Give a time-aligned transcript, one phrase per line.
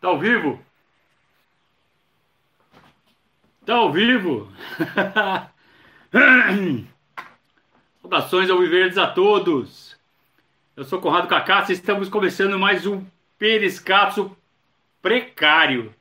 [0.00, 0.60] Tá ao vivo?
[3.64, 4.52] Tá ao vivo?
[8.02, 9.96] Saudações ao Viverdes a todos.
[10.76, 13.06] Eu sou Conrado Cacá e estamos começando mais um
[13.38, 14.36] Periscatso
[15.00, 15.94] precário.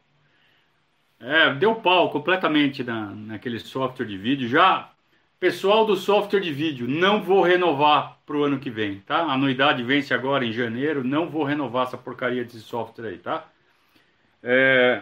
[1.18, 4.50] É, deu pau completamente na, naquele software de vídeo.
[4.50, 4.92] Já,
[5.40, 9.20] pessoal do software de vídeo, não vou renovar para o ano que vem, tá?
[9.20, 13.48] A anuidade vence agora em janeiro, não vou renovar essa porcaria desse software aí, tá?
[14.48, 15.02] É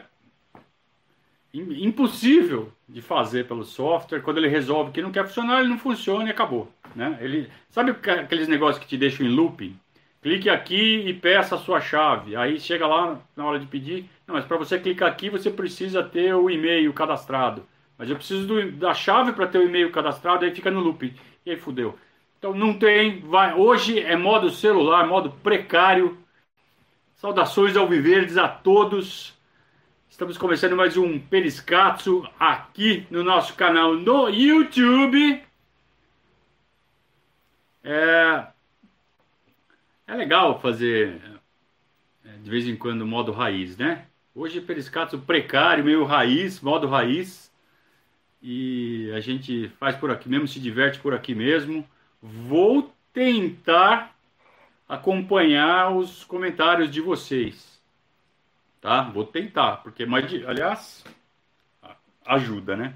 [1.53, 4.21] impossível de fazer pelo software.
[4.21, 6.71] Quando ele resolve que não quer funcionar, ele não funciona e acabou.
[6.95, 7.17] Né?
[7.21, 9.77] Ele, sabe aqueles negócios que te deixam em looping?
[10.21, 12.35] Clique aqui e peça a sua chave.
[12.35, 14.09] Aí chega lá na hora de pedir.
[14.25, 17.67] Não, mas para você clicar aqui, você precisa ter o e-mail cadastrado.
[17.97, 21.13] Mas eu preciso do, da chave para ter o e-mail cadastrado, aí fica no looping.
[21.45, 21.99] E aí fudeu.
[22.39, 23.19] Então não tem.
[23.19, 26.17] Vai, hoje é modo celular, modo precário.
[27.15, 29.33] Saudações ao Viverdes a todos.
[30.13, 35.41] Estamos começando mais um Periscatso aqui no nosso canal no YouTube.
[37.83, 38.45] É,
[40.05, 41.19] é legal fazer
[42.23, 44.05] é, de vez em quando modo raiz, né?
[44.35, 47.51] Hoje Periscatso precário, meio raiz, modo raiz.
[48.39, 51.83] E a gente faz por aqui mesmo, se diverte por aqui mesmo.
[52.21, 54.15] Vou tentar
[54.87, 57.72] acompanhar os comentários de vocês
[58.83, 59.01] tá?
[59.03, 61.05] Vou tentar, porque mais de, aliás,
[62.25, 62.93] ajuda, né?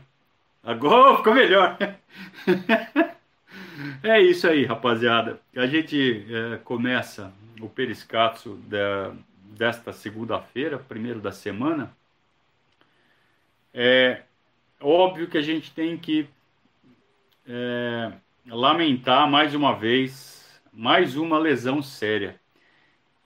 [0.62, 1.78] Agora ficou melhor.
[4.04, 5.40] é isso aí, rapaziada.
[5.56, 9.14] A gente é, começa o periscatso da,
[9.58, 11.96] desta segunda-feira, primeiro da semana.
[13.74, 14.24] É
[14.82, 16.28] óbvio que a gente tem que
[17.48, 18.12] é,
[18.46, 20.36] lamentar mais uma vez
[20.74, 22.38] mais uma lesão séria.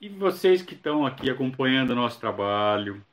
[0.02, 3.06] E vocês que estão aqui acompanhando o nosso trabalho,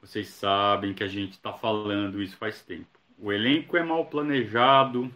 [0.00, 2.86] vocês sabem que a gente está falando isso faz tempo.
[3.18, 5.12] O elenco é mal planejado,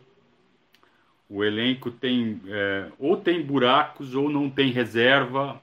[1.31, 5.63] o elenco tem é, ou tem buracos ou não tem reserva.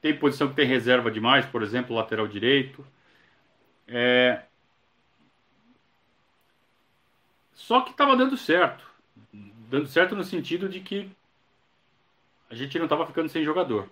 [0.00, 2.86] Tem posição que tem reserva demais, por exemplo, lateral direito.
[3.88, 4.44] É...
[7.52, 8.88] Só que estava dando certo.
[9.68, 11.10] Dando certo no sentido de que
[12.48, 13.90] a gente não estava ficando sem jogador.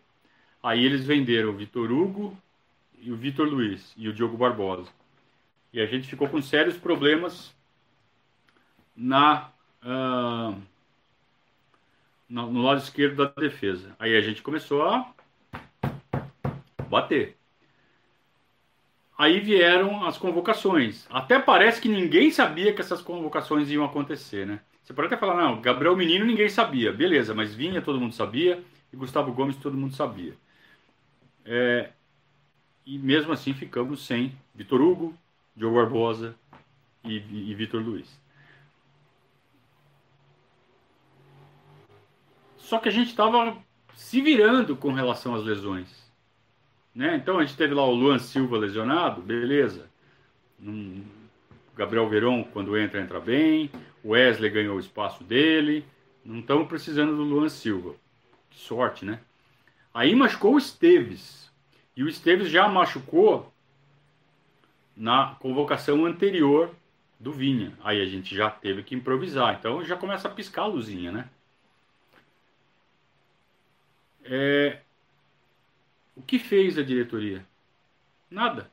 [0.62, 2.36] Aí eles venderam o Vitor Hugo
[3.00, 4.90] e o Vitor Luiz e o Diogo Barbosa.
[5.72, 7.54] E a gente ficou com sérios problemas
[8.94, 9.50] na,
[9.82, 10.60] uh,
[12.28, 13.94] no lado esquerdo da defesa.
[13.98, 15.10] Aí a gente começou a
[16.88, 17.36] bater.
[19.16, 21.06] Aí vieram as convocações.
[21.10, 24.60] Até parece que ninguém sabia que essas convocações iam acontecer, né?
[24.82, 26.92] Você pode até falar, não, Gabriel Menino ninguém sabia.
[26.92, 30.34] Beleza, mas Vinha todo mundo sabia e Gustavo Gomes todo mundo sabia.
[31.44, 31.90] É,
[32.84, 35.14] e mesmo assim ficamos sem Vitor Hugo,
[35.56, 36.34] Diogo Barbosa
[37.04, 38.20] e, e Vitor Luiz.
[42.56, 43.56] Só que a gente estava
[43.94, 45.88] se virando com relação às lesões.
[46.94, 47.16] Né?
[47.16, 49.90] Então a gente teve lá o Luan Silva lesionado, beleza.
[50.58, 51.04] Num,
[51.76, 53.70] Gabriel Verón, quando entra, entra bem.
[54.04, 55.84] O Wesley ganhou o espaço dele.
[56.24, 57.94] Não estamos precisando do Luan Silva.
[58.50, 59.20] Que sorte, né?
[59.92, 61.50] Aí machucou o Esteves.
[61.96, 63.52] E o Esteves já machucou
[64.96, 66.74] na convocação anterior
[67.18, 67.76] do Vinha.
[67.82, 69.56] Aí a gente já teve que improvisar.
[69.58, 71.28] Então já começa a piscar a luzinha, né?
[74.24, 74.80] É...
[76.14, 77.44] O que fez a diretoria?
[78.30, 78.70] Nada.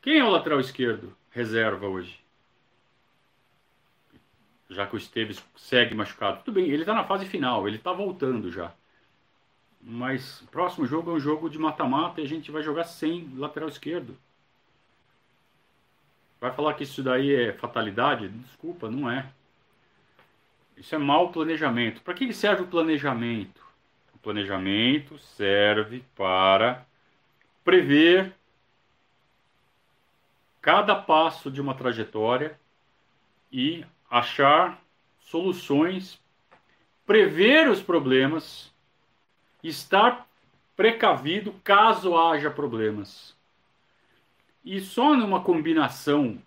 [0.00, 2.18] Quem é o lateral esquerdo reserva hoje?
[4.70, 6.42] Já que o Esteves segue machucado.
[6.44, 8.72] Tudo bem, ele está na fase final, ele está voltando já.
[9.88, 13.32] Mas o próximo jogo é um jogo de mata-mata e a gente vai jogar sem
[13.36, 14.18] lateral esquerdo.
[16.40, 18.28] Vai falar que isso daí é fatalidade?
[18.28, 19.30] Desculpa, não é.
[20.76, 22.02] Isso é mau planejamento.
[22.02, 23.64] Para que serve o planejamento?
[24.12, 26.84] O planejamento serve para
[27.64, 28.34] prever
[30.60, 32.58] cada passo de uma trajetória
[33.52, 34.82] e achar
[35.20, 36.20] soluções,
[37.06, 38.74] prever os problemas
[39.68, 40.26] estar
[40.76, 43.34] precavido caso haja problemas.
[44.64, 46.40] E só numa combinação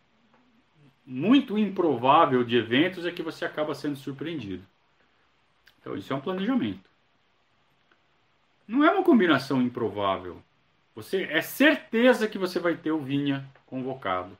[1.05, 4.63] muito improvável de eventos é que você acaba sendo surpreendido.
[5.79, 6.89] Então, isso é um planejamento.
[8.67, 10.43] Não é uma combinação improvável.
[10.93, 14.37] Você é certeza que você vai ter o Vinha convocado.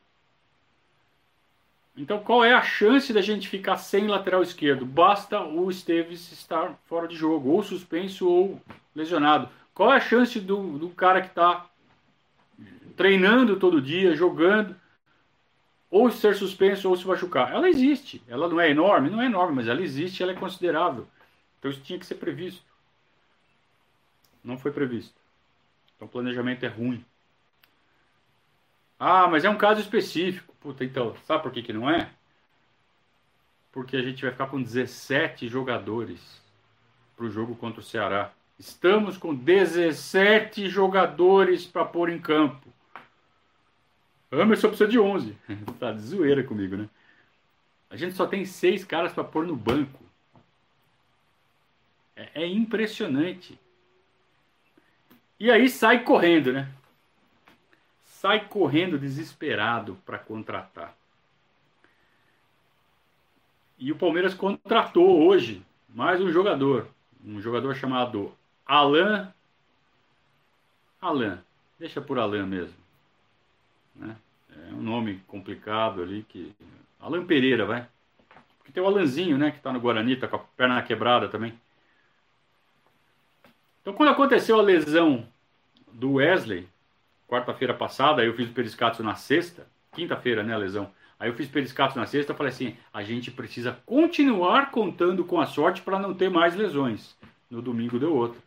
[1.96, 4.86] Então, qual é a chance da gente ficar sem lateral esquerdo?
[4.86, 8.60] Basta o Esteves estar fora de jogo, ou suspenso ou
[8.94, 9.48] lesionado.
[9.74, 11.66] Qual é a chance do, do cara que está
[13.00, 14.76] treinando todo dia, jogando,
[15.90, 17.52] ou ser suspenso ou se machucar.
[17.52, 18.22] Ela existe.
[18.28, 19.10] Ela não é enorme?
[19.10, 21.06] Não é enorme, mas ela existe, ela é considerável.
[21.58, 22.62] Então isso tinha que ser previsto.
[24.44, 25.14] Não foi previsto.
[25.96, 27.04] Então o planejamento é ruim.
[29.02, 30.54] Ah, mas é um caso específico.
[30.60, 32.10] Puta, então, sabe por que, que não é?
[33.72, 36.42] Porque a gente vai ficar com 17 jogadores
[37.16, 38.30] para o jogo contra o Ceará.
[38.58, 42.68] Estamos com 17 jogadores para pôr em campo.
[44.30, 45.34] Emerson precisa de 11.
[45.80, 46.86] tá de zoeira comigo, né?
[47.88, 50.04] A gente só tem seis caras para pôr no banco.
[52.14, 53.58] É, é impressionante.
[55.38, 56.68] E aí sai correndo, né?
[58.20, 60.94] Sai correndo desesperado para contratar.
[63.78, 66.86] E o Palmeiras contratou hoje mais um jogador.
[67.24, 68.30] Um jogador chamado
[68.66, 69.32] Alan.
[71.00, 71.42] Alan.
[71.78, 72.76] Deixa por Alan mesmo.
[73.96, 74.14] Né?
[74.68, 76.54] É um nome complicado ali que.
[77.00, 77.88] Alan Pereira, vai.
[78.58, 79.50] Porque tem o Alanzinho, né?
[79.50, 81.58] Que tá no Guarani, tá com a perna quebrada também.
[83.80, 85.26] Então, quando aconteceu a lesão
[85.90, 86.68] do Wesley,
[87.30, 90.90] quarta-feira passada, eu fiz o periscato na sexta, quinta-feira, né, lesão.
[91.18, 95.46] Aí eu fiz periscato na sexta, falei assim, a gente precisa continuar contando com a
[95.46, 97.16] sorte para não ter mais lesões.
[97.48, 98.40] No domingo deu outra.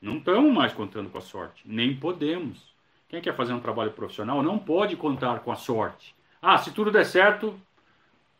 [0.00, 2.72] Não estamos mais contando com a sorte, nem podemos.
[3.08, 6.14] Quem quer fazer um trabalho profissional não pode contar com a sorte.
[6.40, 7.58] Ah, se tudo der certo,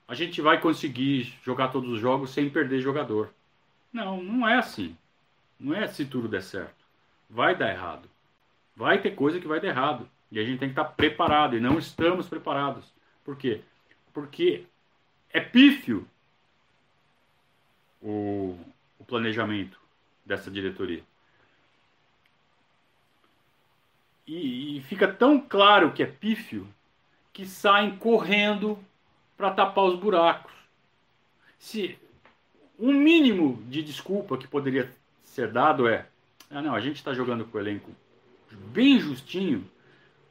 [0.06, 3.30] a gente vai conseguir jogar todos os jogos sem perder jogador.
[3.92, 4.96] Não, não é assim.
[5.58, 6.84] Não é se tudo der certo.
[7.28, 8.08] Vai dar errado.
[8.74, 10.08] Vai ter coisa que vai dar errado.
[10.30, 11.56] E a gente tem que estar preparado.
[11.56, 12.92] E não estamos preparados.
[13.24, 13.60] Por quê?
[14.12, 14.64] Porque
[15.30, 16.06] é pífio
[18.00, 18.58] o,
[18.98, 19.78] o planejamento
[20.24, 21.02] dessa diretoria.
[24.26, 26.66] E, e, fica tão claro que é pífio
[27.32, 28.78] que saem correndo
[29.36, 30.52] para tapar os buracos.
[31.58, 31.98] Se
[32.78, 34.90] um mínimo de desculpa que poderia
[35.24, 36.06] ser dado é:
[36.50, 37.90] ah, não, a gente está jogando com o elenco
[38.56, 39.64] bem justinho,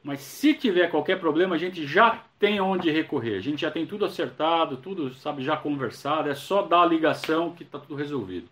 [0.02, 3.36] mas se tiver qualquer problema, a gente já tem onde recorrer.
[3.36, 7.52] A gente já tem tudo acertado, tudo sabe já conversado, é só dar a ligação
[7.52, 8.48] que está tudo resolvido.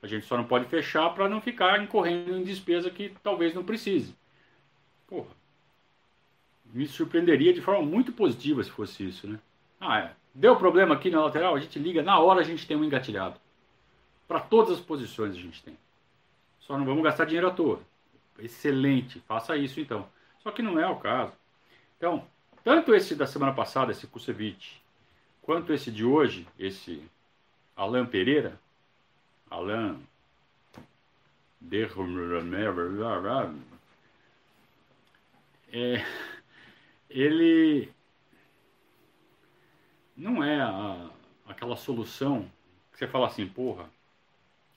[0.00, 3.64] A gente só não pode fechar para não ficar incorrendo em despesa que talvez não
[3.64, 4.14] precise.
[5.06, 5.30] Porra.
[6.72, 9.38] Me surpreenderia de forma muito positiva se fosse isso, né?
[9.80, 10.12] Ah, é.
[10.34, 13.38] Deu problema aqui na lateral, a gente liga, na hora a gente tem um engatilhado.
[14.26, 15.76] Para todas as posições a gente tem.
[16.60, 17.80] Só não vamos gastar dinheiro à toa.
[18.38, 20.08] Excelente, faça isso então.
[20.42, 21.32] Só que não é o caso.
[21.96, 22.26] Então,
[22.64, 24.82] tanto esse da semana passada, esse Kusevich,
[25.40, 27.02] quanto esse de hoje, esse
[27.76, 28.58] Alan Pereira,
[29.50, 30.00] Alan
[35.72, 36.04] é,
[37.08, 37.90] ele
[40.16, 41.10] não é a,
[41.46, 42.50] aquela solução
[42.90, 43.88] que você fala assim, porra,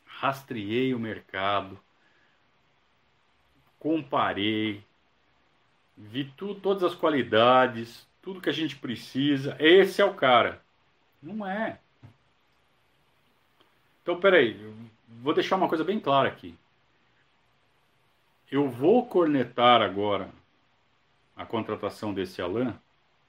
[0.05, 1.77] rastreei o mercado,
[3.85, 4.83] comparei,
[5.95, 9.55] vi tu, todas as qualidades, tudo que a gente precisa.
[9.59, 10.59] Esse é o cara.
[11.21, 11.77] Não é.
[14.01, 14.59] Então, peraí,
[15.21, 16.55] vou deixar uma coisa bem clara aqui.
[18.51, 20.31] Eu vou cornetar agora
[21.37, 22.73] a contratação desse Alan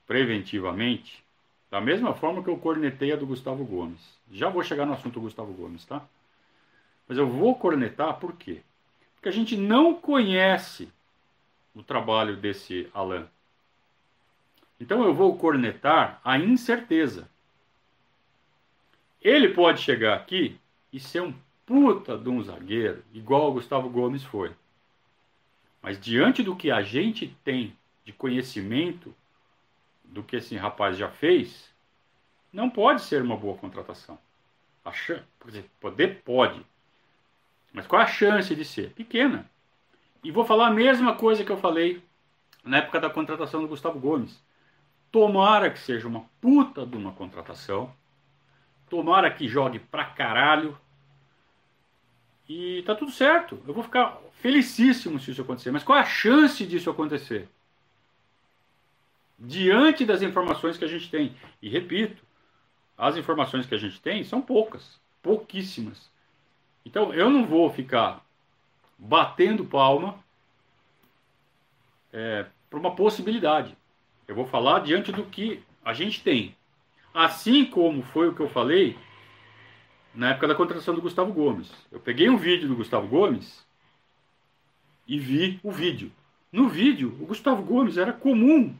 [0.06, 1.22] preventivamente,
[1.70, 4.00] da mesma forma que eu cornetei a do Gustavo Gomes.
[4.32, 6.02] Já vou chegar no assunto do Gustavo Gomes, tá?
[7.06, 8.62] Mas eu vou cornetar por quê?
[9.26, 10.88] Porque a gente não conhece
[11.74, 13.26] o trabalho desse Alan.
[14.78, 17.28] Então eu vou cornetar a incerteza.
[19.20, 20.56] Ele pode chegar aqui
[20.92, 21.34] e ser um
[21.66, 24.52] puta de um zagueiro, igual o Gustavo Gomes foi.
[25.82, 29.12] Mas diante do que a gente tem de conhecimento
[30.04, 31.68] do que esse rapaz já fez,
[32.52, 34.16] não pode ser uma boa contratação.
[34.84, 35.24] A chance,
[35.80, 36.64] poder pode.
[37.76, 38.88] Mas qual a chance de ser?
[38.92, 39.50] Pequena.
[40.24, 42.02] E vou falar a mesma coisa que eu falei
[42.64, 44.42] na época da contratação do Gustavo Gomes.
[45.12, 47.92] Tomara que seja uma puta de uma contratação.
[48.88, 50.74] Tomara que jogue pra caralho.
[52.48, 53.62] E tá tudo certo.
[53.68, 55.70] Eu vou ficar felicíssimo se isso acontecer.
[55.70, 57.46] Mas qual a chance disso acontecer?
[59.38, 61.36] Diante das informações que a gente tem.
[61.60, 62.22] E repito,
[62.96, 66.15] as informações que a gente tem são poucas, pouquíssimas.
[66.86, 68.24] Então eu não vou ficar
[68.96, 70.24] batendo palma
[72.12, 73.76] é, para uma possibilidade.
[74.28, 76.56] Eu vou falar diante do que a gente tem.
[77.12, 78.96] Assim como foi o que eu falei
[80.14, 81.70] na época da contratação do Gustavo Gomes.
[81.90, 83.66] Eu peguei um vídeo do Gustavo Gomes
[85.08, 86.12] e vi o vídeo.
[86.52, 88.76] No vídeo, o Gustavo Gomes era comum.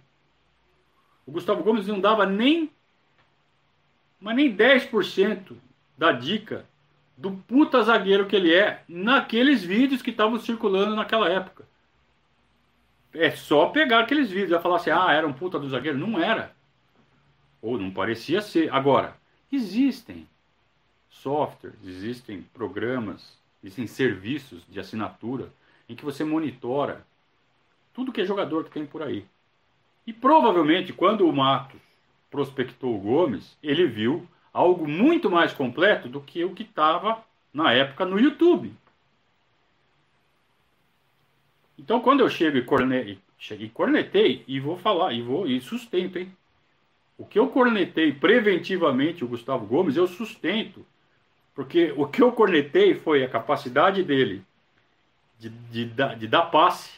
[1.27, 2.71] O Gustavo Gomes não dava nem
[4.21, 5.57] mas nem 10%
[5.99, 6.65] da dica
[7.17, 11.65] do puta zagueiro que ele é naqueles vídeos que estavam circulando naquela época.
[13.15, 15.97] É só pegar aqueles vídeos e falar assim: ah, era um puta do zagueiro.
[15.97, 16.55] Não era.
[17.63, 18.73] Ou não parecia ser.
[18.73, 19.17] Agora,
[19.51, 20.29] existem
[21.09, 25.49] softwares, existem programas, existem serviços de assinatura
[25.89, 27.07] em que você monitora
[27.95, 29.25] tudo que é jogador que tem por aí.
[30.07, 31.81] E provavelmente, quando o Matos
[32.31, 37.23] prospectou o Gomes, ele viu algo muito mais completo do que o que estava
[37.53, 38.73] na época no YouTube.
[41.79, 46.19] Então, quando eu chego e cornetei, cheguei, cornetei e vou falar, e vou e sustento,
[46.19, 46.35] hein?
[47.19, 50.87] O que eu cornetei preventivamente o Gustavo Gomes, eu sustento.
[51.55, 54.43] Porque o que eu cornetei foi a capacidade dele
[55.39, 56.93] de, de, de, dar passe,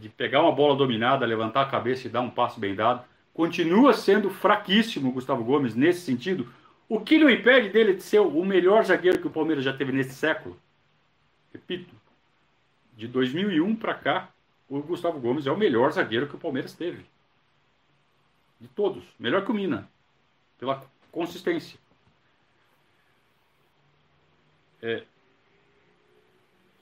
[0.00, 3.04] de pegar uma bola dominada, levantar a cabeça e dar um passe bem dado.
[3.32, 6.52] Continua sendo fraquíssimo o Gustavo Gomes nesse sentido,
[6.90, 9.92] o que não impede dele de ser o melhor zagueiro que o Palmeiras já teve
[9.92, 10.60] nesse século.
[11.54, 11.94] Repito,
[12.96, 14.28] de 2001 para cá,
[14.68, 17.06] o Gustavo Gomes é o melhor zagueiro que o Palmeiras teve.
[18.60, 19.04] De todos.
[19.20, 19.88] Melhor que o Mina.
[20.58, 21.78] Pela consistência.
[24.82, 25.04] É,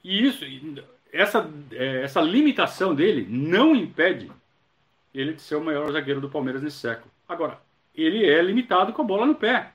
[0.03, 0.43] e isso,
[1.13, 4.33] essa, é, essa limitação dele não impede
[5.13, 7.11] ele de ser o maior zagueiro do Palmeiras nesse século.
[7.29, 7.61] Agora,
[7.95, 9.75] ele é limitado com a bola no pé.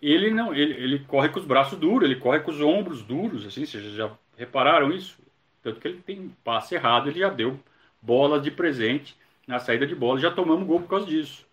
[0.00, 3.46] Ele não, ele, ele corre com os braços duros, ele corre com os ombros duros,
[3.46, 5.18] assim, vocês já repararam isso?
[5.62, 7.58] Tanto que ele tem passe errado, ele já deu
[8.00, 11.46] bola de presente na saída de bola, já tomamos gol por causa disso.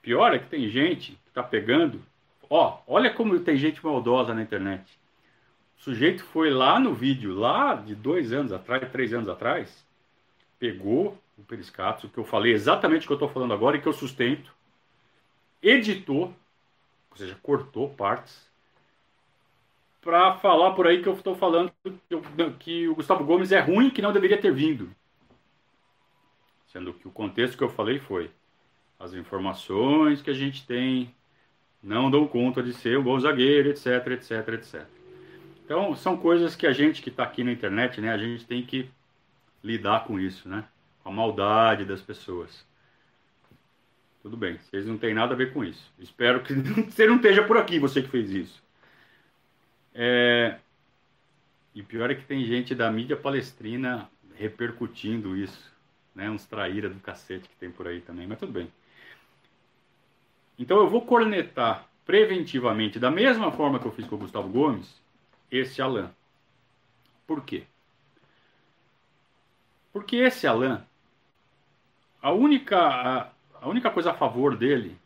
[0.00, 2.00] Pior é que tem gente que tá pegando.
[2.48, 4.98] Ó, olha como tem gente maldosa na internet.
[5.78, 9.84] O sujeito foi lá no vídeo, lá de dois anos atrás, três anos atrás,
[10.58, 13.86] pegou o periscato, que eu falei exatamente o que eu estou falando agora e que
[13.86, 14.52] eu sustento,
[15.62, 16.34] editou,
[17.10, 18.46] ou seja, cortou partes,
[20.00, 21.72] para falar por aí que eu estou falando
[22.60, 24.88] que o Gustavo Gomes é ruim, que não deveria ter vindo.
[26.68, 28.30] Sendo que o contexto que eu falei foi
[29.00, 31.12] as informações que a gente tem
[31.82, 34.86] não dão conta de ser um bom zagueiro, etc, etc, etc.
[35.64, 38.64] Então, são coisas que a gente que está aqui na internet, né, a gente tem
[38.64, 38.88] que
[39.62, 40.64] lidar com isso, né?
[41.06, 42.66] A maldade das pessoas.
[44.22, 45.88] Tudo bem, vocês não têm nada a ver com isso.
[46.00, 46.52] Espero que
[46.90, 48.60] você não esteja por aqui, você que fez isso.
[49.94, 50.58] É...
[51.72, 55.72] E pior é que tem gente da mídia palestrina repercutindo isso.
[56.12, 56.28] Né?
[56.28, 58.68] Uns traíra do cacete que tem por aí também, mas tudo bem.
[60.58, 65.00] Então eu vou cornetar preventivamente, da mesma forma que eu fiz com o Gustavo Gomes,
[65.52, 66.10] esse Alan.
[67.28, 67.62] Por quê?
[69.92, 70.84] Porque esse Alan,
[72.20, 73.30] a única, a,
[73.60, 74.96] a única coisa a favor dele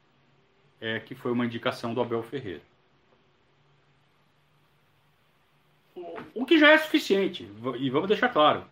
[0.81, 2.63] é que foi uma indicação do Abel Ferreira.
[6.35, 8.65] O que já é suficiente, e vamos deixar claro,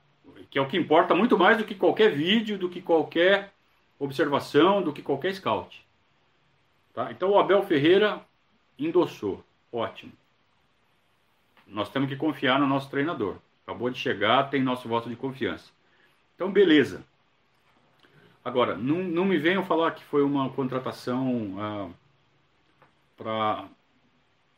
[0.51, 3.53] que é o que importa muito mais do que qualquer vídeo, do que qualquer
[3.99, 5.85] observação, do que qualquer scout.
[6.95, 7.11] Tá?
[7.11, 8.23] Então o Abel Ferreira
[8.79, 10.13] endossou, ótimo.
[11.67, 13.37] Nós temos que confiar no nosso treinador.
[13.67, 15.71] Acabou de chegar, tem nosso voto de confiança.
[16.35, 17.05] Então, beleza.
[18.49, 21.91] Agora, não, não me venham falar que foi uma contratação ah,
[23.15, 23.69] para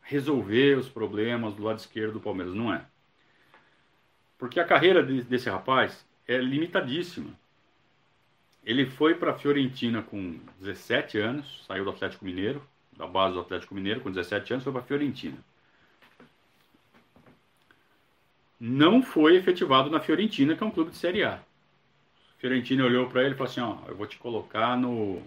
[0.01, 2.55] resolver os problemas do lado esquerdo do Palmeiras.
[2.55, 2.87] Não é.
[4.39, 7.33] Porque a carreira de, desse rapaz é limitadíssima.
[8.65, 12.63] Ele foi para a Fiorentina com 17 anos, saiu do Atlético Mineiro,
[12.97, 15.39] da base do Atlético Mineiro, com 17 anos, foi para a Fiorentina.
[18.61, 21.43] Não foi efetivado na Fiorentina, que é um clube de Série A.
[22.41, 25.23] A Fiorentina olhou para ele e falou assim: Ó, eu vou te colocar no.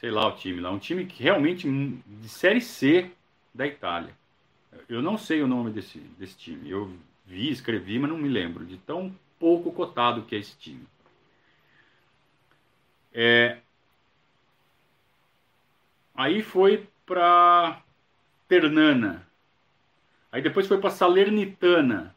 [0.00, 0.72] Sei lá o time lá.
[0.72, 3.12] Um time que realmente de Série C
[3.54, 4.12] da Itália.
[4.88, 6.68] Eu não sei o nome desse, desse time.
[6.68, 6.92] Eu
[7.24, 10.84] vi, escrevi, mas não me lembro de tão pouco cotado que é esse time.
[13.12, 13.58] É...
[16.12, 17.80] Aí foi para
[18.48, 19.24] Ternana.
[20.32, 22.16] Aí depois foi para Salernitana.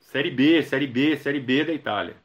[0.00, 2.16] Série B, Série B, Série B da Itália.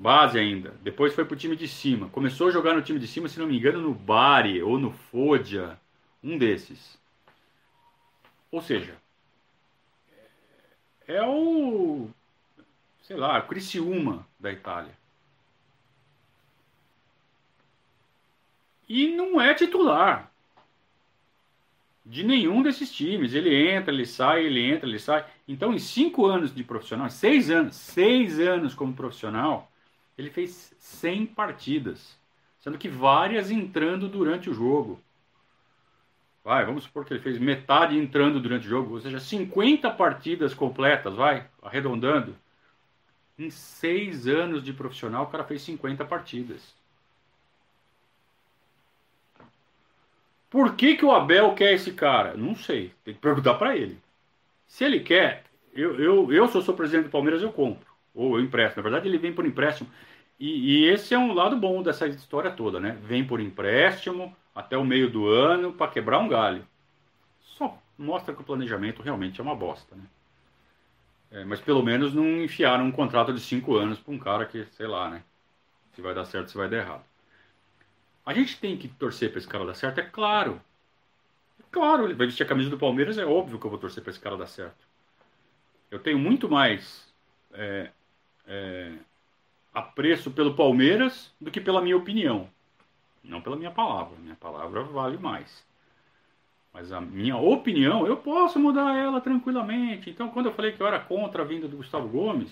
[0.00, 0.70] Base ainda.
[0.82, 2.08] Depois foi para o time de cima.
[2.08, 4.90] Começou a jogar no time de cima, se não me engano, no Bari ou no
[4.90, 5.78] Foggia.
[6.24, 6.98] Um desses.
[8.50, 8.96] Ou seja,
[11.06, 12.08] é o,
[13.02, 14.98] sei lá, Criciúma da Itália.
[18.88, 20.30] E não é titular.
[22.04, 23.34] de nenhum desses times.
[23.34, 25.24] Ele entra, ele sai, ele entra, ele sai.
[25.46, 29.69] Então, em cinco anos de profissional, seis anos, seis anos como profissional,
[30.20, 32.18] ele fez 100 partidas,
[32.58, 35.00] sendo que várias entrando durante o jogo.
[36.44, 40.54] Vai, vamos supor que ele fez metade entrando durante o jogo, ou seja, 50 partidas
[40.54, 42.36] completas, vai, arredondando.
[43.38, 46.74] Em seis anos de profissional, o cara fez 50 partidas.
[50.50, 52.36] Por que, que o Abel quer esse cara?
[52.36, 53.98] Não sei, tem que perguntar para ele.
[54.66, 57.88] Se ele quer, eu, eu, eu sou, sou presidente do Palmeiras, eu compro.
[58.14, 58.76] Ou eu empresto.
[58.76, 59.88] Na verdade, ele vem por empréstimo.
[60.40, 62.96] E, e, esse é um lado bom dessa história toda, né?
[63.02, 66.66] Vem por empréstimo até o meio do ano para quebrar um galho.
[67.42, 70.04] Só mostra que o planejamento realmente é uma bosta, né?
[71.30, 74.64] É, mas pelo menos não enfiaram um contrato de cinco anos para um cara que,
[74.72, 75.22] sei lá, né?
[75.94, 77.04] Se vai dar certo, se vai dar errado.
[78.24, 80.58] A gente tem que torcer para esse cara dar certo, é claro.
[81.60, 84.02] É claro, ele vai vestir a camisa do Palmeiras, é óbvio que eu vou torcer
[84.02, 84.88] para esse cara dar certo.
[85.90, 87.12] Eu tenho muito mais
[87.52, 87.90] é,
[88.46, 88.92] é,
[89.72, 92.48] apreço pelo Palmeiras do que pela minha opinião.
[93.22, 94.16] Não pela minha palavra.
[94.18, 95.64] Minha palavra vale mais.
[96.72, 100.08] Mas a minha opinião, eu posso mudar ela tranquilamente.
[100.08, 102.50] Então, quando eu falei que eu era contra a vinda do Gustavo Gomes,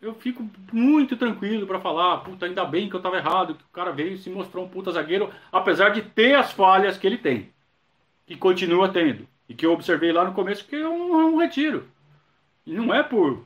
[0.00, 3.72] eu fico muito tranquilo para falar, puta, ainda bem que eu estava errado, que o
[3.72, 7.18] cara veio e se mostrou um puta zagueiro, apesar de ter as falhas que ele
[7.18, 7.52] tem,
[8.26, 11.36] que continua tendo, e que eu observei lá no começo que é um, é um
[11.36, 11.86] retiro.
[12.64, 13.44] E não é por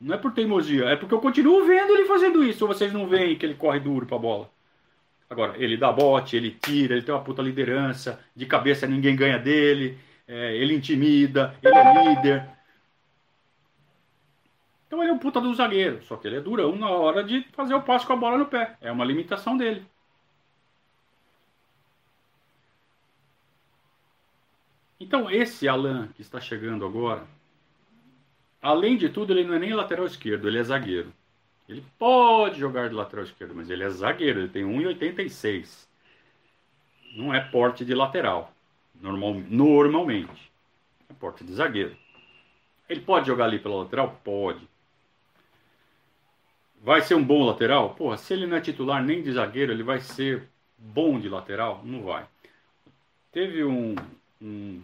[0.00, 3.36] não é por teimosia, é porque eu continuo vendo ele fazendo isso, vocês não veem
[3.36, 4.50] que ele corre duro para a bola.
[5.28, 9.38] Agora, ele dá bote, ele tira, ele tem uma puta liderança, de cabeça ninguém ganha
[9.38, 9.98] dele,
[10.28, 12.56] é, ele intimida, ele é líder,
[14.86, 17.42] então ele é um puta do zagueiro, só que ele é durão na hora de
[17.52, 18.76] fazer o passe com a bola no pé.
[18.80, 19.84] É uma limitação dele.
[24.98, 27.26] Então esse Alan que está chegando agora,
[28.66, 31.12] além de tudo, ele não é nem lateral esquerdo, ele é zagueiro.
[31.68, 35.86] Ele pode jogar de lateral esquerdo, mas ele é zagueiro, ele tem 1,86.
[37.14, 38.52] Não é porte de lateral,
[39.00, 40.50] normal, normalmente.
[41.08, 41.96] É porte de zagueiro.
[42.88, 44.20] Ele pode jogar ali pela lateral?
[44.24, 44.66] Pode.
[46.82, 47.94] Vai ser um bom lateral?
[47.94, 51.82] Porra, se ele não é titular nem de zagueiro, ele vai ser bom de lateral?
[51.84, 52.26] Não vai.
[53.32, 53.94] Teve um,
[54.40, 54.82] um,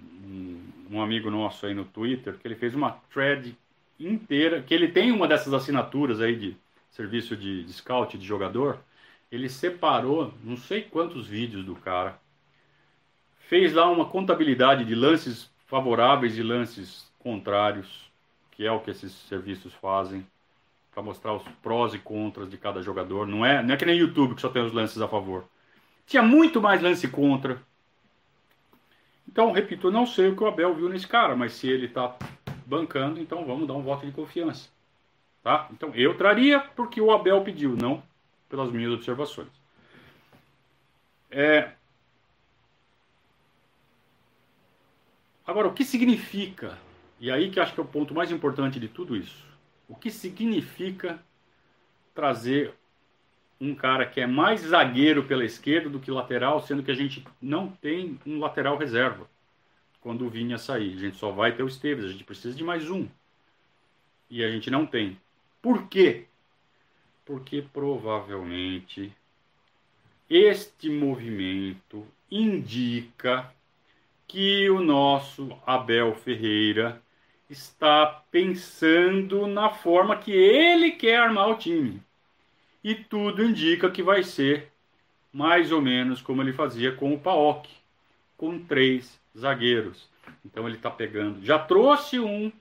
[0.91, 3.57] um amigo nosso aí no Twitter que ele fez uma thread
[3.99, 6.57] inteira, que ele tem uma dessas assinaturas aí de
[6.91, 8.79] serviço de, de scout de jogador.
[9.31, 12.19] Ele separou não sei quantos vídeos do cara,
[13.49, 18.11] fez lá uma contabilidade de lances favoráveis e lances contrários,
[18.51, 20.27] que é o que esses serviços fazem
[20.93, 23.27] para mostrar os prós e contras de cada jogador.
[23.27, 25.45] Não é, não é que nem YouTube que só tem os lances a favor.
[26.07, 27.61] Tinha muito mais lance contra.
[29.27, 31.87] Então, repito, eu não sei o que o Abel viu nesse cara, mas se ele
[31.87, 32.15] está
[32.67, 34.69] bancando, então vamos dar um voto de confiança.
[35.43, 35.69] Tá?
[35.73, 38.03] Então, eu traria porque o Abel pediu, não
[38.49, 39.49] pelas minhas observações.
[41.31, 41.73] É...
[45.47, 46.79] Agora, o que significa?
[47.19, 49.53] E aí que acho que é o ponto mais importante de tudo isso
[49.93, 51.23] o que significa
[52.15, 52.75] trazer
[53.61, 57.23] um cara que é mais zagueiro pela esquerda do que lateral, sendo que a gente
[57.41, 59.29] não tem um lateral reserva
[60.03, 60.95] quando o Vinha sair.
[60.95, 63.09] A gente só vai ter o Esteves, a gente precisa de mais um.
[64.29, 65.19] E a gente não tem.
[65.63, 66.27] Por quê?
[67.25, 69.13] Porque provavelmente
[70.29, 73.53] este movimento indica
[74.27, 77.01] que o nosso Abel Ferreira
[77.49, 82.03] está pensando na forma que ele quer armar o time.
[82.83, 84.73] E tudo indica que vai ser
[85.33, 87.69] mais ou menos como ele fazia com o Paok,
[88.37, 90.09] com três zagueiros.
[90.45, 91.45] Então ele está pegando.
[91.45, 92.53] Já trouxe um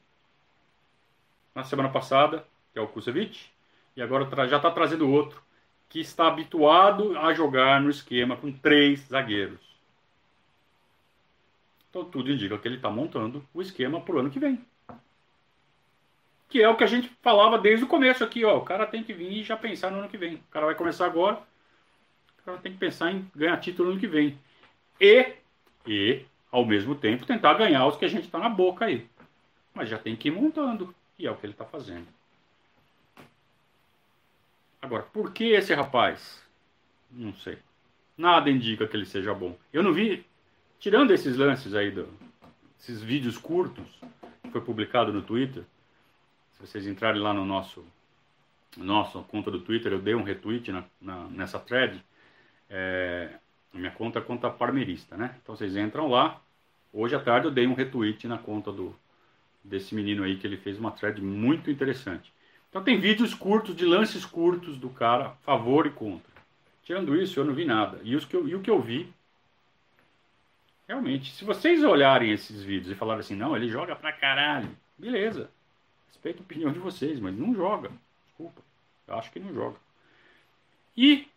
[1.53, 3.51] na semana passada, que é o Kusevich,
[3.95, 5.41] e agora já está trazendo outro,
[5.89, 9.60] que está habituado a jogar no esquema com três zagueiros.
[11.89, 14.63] Então tudo indica que ele está montando o esquema para o ano que vem
[16.51, 18.57] que é o que a gente falava desde o começo aqui, ó.
[18.57, 20.36] O cara tem que vir e já pensar no ano que vem.
[20.36, 21.41] O cara vai começar agora,
[22.39, 24.38] o cara tem que pensar em ganhar título no ano que vem.
[24.99, 25.34] E,
[25.88, 29.07] e ao mesmo tempo, tentar ganhar os que a gente está na boca aí.
[29.73, 32.07] Mas já tem que ir montando, e é o que ele está fazendo.
[34.81, 36.43] Agora, por que esse rapaz?
[37.09, 37.57] Não sei.
[38.17, 39.55] Nada indica que ele seja bom.
[39.71, 40.25] Eu não vi,
[40.79, 42.09] tirando esses lances aí, do,
[42.79, 43.87] esses vídeos curtos,
[44.43, 45.63] que foi publicado no Twitter,
[46.53, 47.85] se vocês entrarem lá no nosso
[48.77, 52.03] nossa conta do Twitter, eu dei um retweet na, na nessa thread.
[52.69, 53.29] É,
[53.73, 55.36] a minha conta é conta parmeirista, né?
[55.41, 56.41] Então vocês entram lá
[56.93, 58.93] Hoje à tarde eu dei um retweet na conta do
[59.63, 62.34] desse menino aí que ele fez uma thread muito interessante.
[62.69, 66.31] Então tem vídeos curtos, de lances curtos do cara, favor e contra.
[66.84, 67.99] Tirando isso, eu não vi nada.
[68.03, 69.13] E, os que eu, e o que eu vi,
[70.88, 75.49] realmente, se vocês olharem esses vídeos e falarem assim, não, ele joga pra caralho, beleza.
[76.07, 77.91] Respeito a opinião de vocês, mas não joga.
[78.25, 78.62] Desculpa.
[79.07, 79.77] Eu acho que não joga.
[80.97, 81.27] E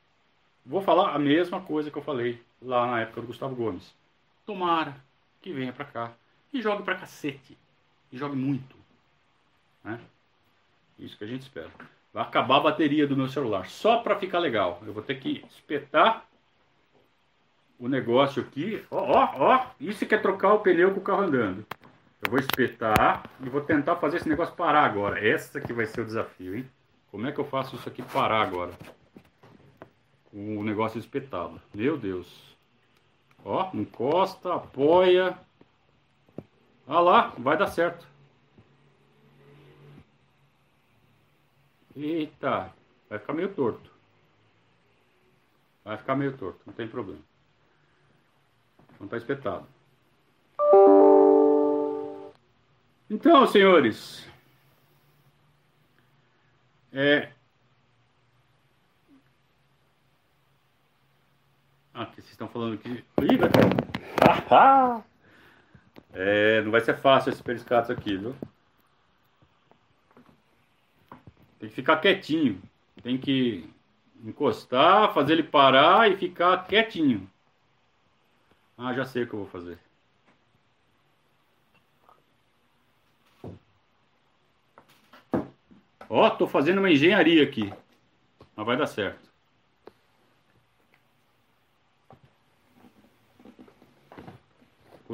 [0.65, 3.95] vou falar a mesma coisa que eu falei lá na época do Gustavo Gomes.
[4.47, 4.97] Tomara
[5.41, 6.13] que venha pra cá
[6.53, 7.57] e jogue pra cacete.
[8.11, 8.77] E jogue muito.
[9.83, 9.99] Né?
[10.99, 11.71] Isso que a gente espera.
[12.13, 13.67] Vai acabar a bateria do meu celular.
[13.67, 14.81] Só para ficar legal.
[14.87, 16.25] Eu vou ter que espetar
[17.79, 18.85] o negócio aqui.
[18.91, 19.67] Ó, ó, ó.
[19.81, 21.67] Isso que é trocar o pneu com o carro andando.
[22.23, 25.27] Eu vou espetar e vou tentar fazer esse negócio parar agora.
[25.27, 26.71] Essa que vai ser o desafio, hein?
[27.11, 28.73] Como é que eu faço isso aqui parar agora?
[30.35, 31.63] O negócio espetado.
[31.73, 32.27] Meu Deus.
[33.45, 35.39] Ó, encosta, apoia.
[36.89, 38.05] Ah lá, vai dar certo.
[41.97, 42.73] Eita,
[43.09, 43.91] vai ficar meio torto.
[45.85, 47.23] Vai ficar meio torto, não tem problema.
[48.99, 49.67] Não está espetado.
[53.09, 54.27] Então, senhores,
[56.93, 57.34] é...
[61.95, 63.05] Ah, que vocês estão falando aqui.
[63.23, 63.49] Ih, vai...
[66.13, 68.35] é, não vai ser fácil esse periscatos aqui, viu?
[71.61, 72.61] Tem que ficar quietinho.
[73.01, 73.73] Tem que
[74.25, 77.31] encostar, fazer ele parar e ficar quietinho.
[78.77, 79.79] Ah, já sei o que eu vou fazer.
[86.09, 87.73] Ó, tô fazendo uma engenharia aqui.
[88.57, 89.34] Mas vai dar certo.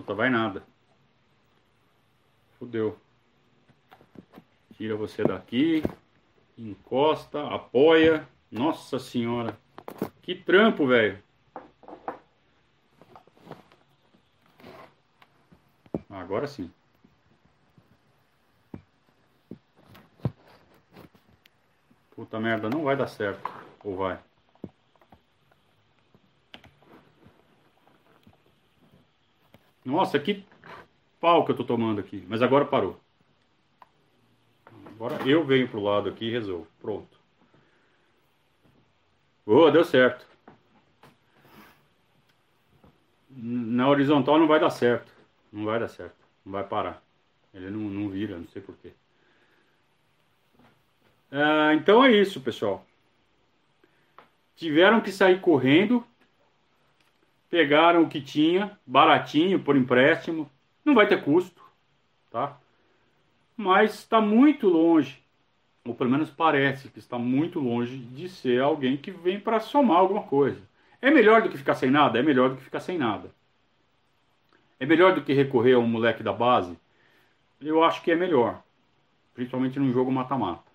[0.01, 0.63] Puta, vai nada.
[2.59, 2.99] Fudeu.
[4.73, 5.83] Tira você daqui
[6.57, 8.27] encosta, apoia.
[8.51, 9.59] Nossa senhora,
[10.23, 11.23] que trampo, velho.
[16.09, 16.73] Agora sim.
[22.17, 23.53] Puta merda, não vai dar certo.
[23.85, 24.30] Ou vai?
[29.91, 30.45] Nossa, que
[31.21, 32.25] pau que eu tô tomando aqui.
[32.29, 32.99] Mas agora parou.
[34.87, 36.69] Agora eu venho pro lado aqui e resolvo.
[36.81, 37.19] Pronto.
[39.45, 40.25] Boa, deu certo.
[43.29, 45.13] Na horizontal não vai dar certo.
[45.53, 46.15] Não vai dar certo.
[46.45, 47.03] Não vai parar.
[47.53, 48.93] Ele não, não vira, não sei porquê.
[51.33, 52.87] Ah, então é isso, pessoal.
[54.55, 56.07] Tiveram que sair correndo.
[57.51, 60.49] Pegaram o que tinha, baratinho, por empréstimo.
[60.85, 61.63] Não vai ter custo,
[62.31, 62.57] tá?
[63.61, 65.23] mas está muito longe,
[65.85, 69.99] ou pelo menos parece que está muito longe de ser alguém que vem para somar
[69.99, 70.61] alguma coisa.
[71.01, 72.19] É melhor do que ficar sem nada?
[72.19, 73.31] É melhor do que ficar sem nada.
[74.79, 76.75] É melhor do que recorrer a um moleque da base?
[77.61, 78.63] Eu acho que é melhor,
[79.35, 80.71] principalmente num jogo mata-mata.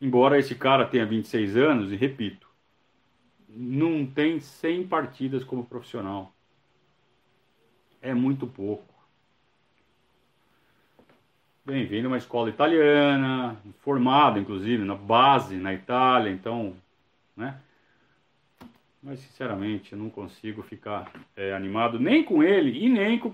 [0.00, 2.48] Embora esse cara tenha 26 anos, e repito,
[3.54, 6.32] não tem 100 partidas como profissional.
[8.00, 8.94] É muito pouco.
[11.64, 16.74] Bem-vindo a uma escola italiana, formado inclusive na base na Itália, então,
[17.36, 17.60] né?
[19.02, 23.32] Mas sinceramente, eu não consigo ficar é, animado nem com ele e nem com o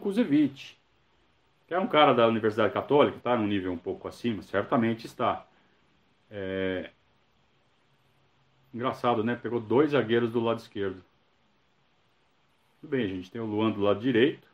[1.67, 5.45] que é um cara da Universidade Católica, está num nível um pouco acima, certamente está.
[6.31, 6.91] É...
[8.77, 9.35] Engraçado, né?
[9.35, 11.03] Pegou dois zagueiros do lado esquerdo.
[12.79, 13.31] Tudo bem, gente.
[13.31, 14.47] Tem o Luan do lado direito.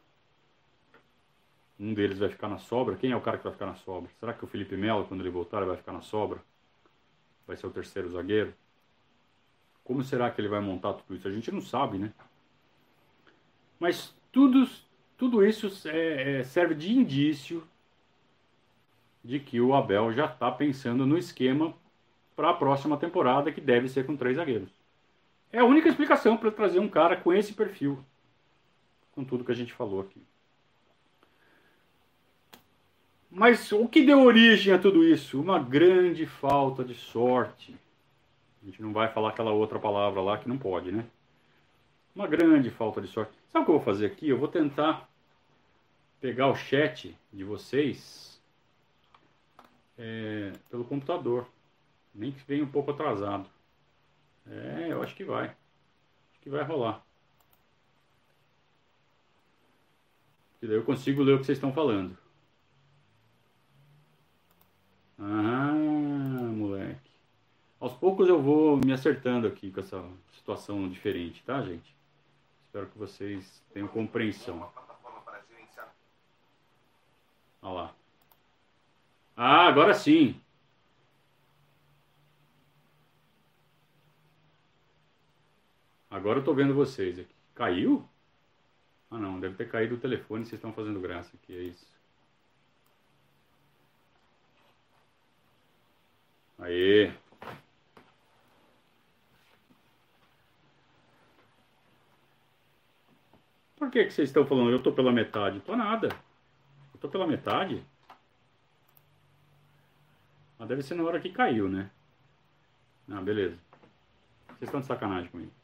[1.77, 2.95] Um deles vai ficar na sobra.
[2.95, 4.09] Quem é o cara que vai ficar na sobra?
[4.21, 6.41] Será que o Felipe Melo, quando ele voltar, vai ficar na sobra?
[7.49, 8.55] Vai ser o terceiro zagueiro?
[9.83, 11.27] Como será que ele vai montar tudo isso?
[11.27, 12.13] A gente não sabe, né?
[13.81, 14.71] Mas tudo,
[15.19, 17.67] tudo isso é, é, serve de indício
[19.25, 21.75] de que o Abel já está pensando no esquema
[22.35, 24.71] para a próxima temporada, que deve ser com três zagueiros.
[25.53, 28.03] É a única explicação para trazer um cara com esse perfil,
[29.13, 30.23] com tudo que a gente falou aqui.
[33.31, 35.41] Mas o que deu origem a tudo isso?
[35.41, 37.75] Uma grande falta de sorte.
[38.63, 41.07] A gente não vai falar aquela outra palavra lá que não pode, né?
[42.15, 43.33] Uma grande falta de sorte.
[43.51, 44.29] Sabe o que eu vou fazer aqui?
[44.29, 45.09] Eu vou tentar
[46.21, 48.39] pegar o chat de vocês
[49.99, 51.47] é, pelo computador.
[52.15, 53.49] Nem que venha um pouco atrasado.
[54.47, 55.47] É, eu acho que vai.
[55.47, 57.03] Acho que vai rolar.
[60.61, 62.17] E daí eu consigo ler o que vocês estão falando.
[65.19, 65.73] Ah,
[66.53, 67.11] moleque.
[67.81, 71.97] Aos poucos eu vou me acertando aqui com essa situação diferente, tá, gente?
[72.65, 74.71] Espero que vocês tenham compreensão.
[77.61, 77.95] Olha lá.
[79.37, 80.41] Ah, agora sim.
[86.13, 87.35] Agora eu tô vendo vocês aqui.
[87.55, 88.07] Caiu?
[89.11, 91.87] Ah não, deve ter caído o telefone, vocês estão fazendo graça aqui, é isso.
[96.59, 97.15] Aê!
[103.77, 104.71] Por que, que vocês estão falando?
[104.71, 105.61] Eu tô pela metade.
[105.61, 106.09] Tô nada.
[106.93, 107.83] Eu tô pela metade.
[110.59, 111.91] Mas deve ser na hora que caiu, né?
[113.11, 113.59] Ah, beleza.
[114.49, 115.62] Vocês estão de sacanagem comigo.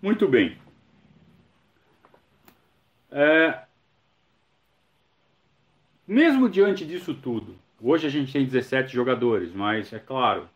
[0.00, 0.56] Muito bem.
[3.10, 3.64] É,
[6.06, 10.48] mesmo diante disso tudo, hoje a gente tem 17 jogadores, mas é claro,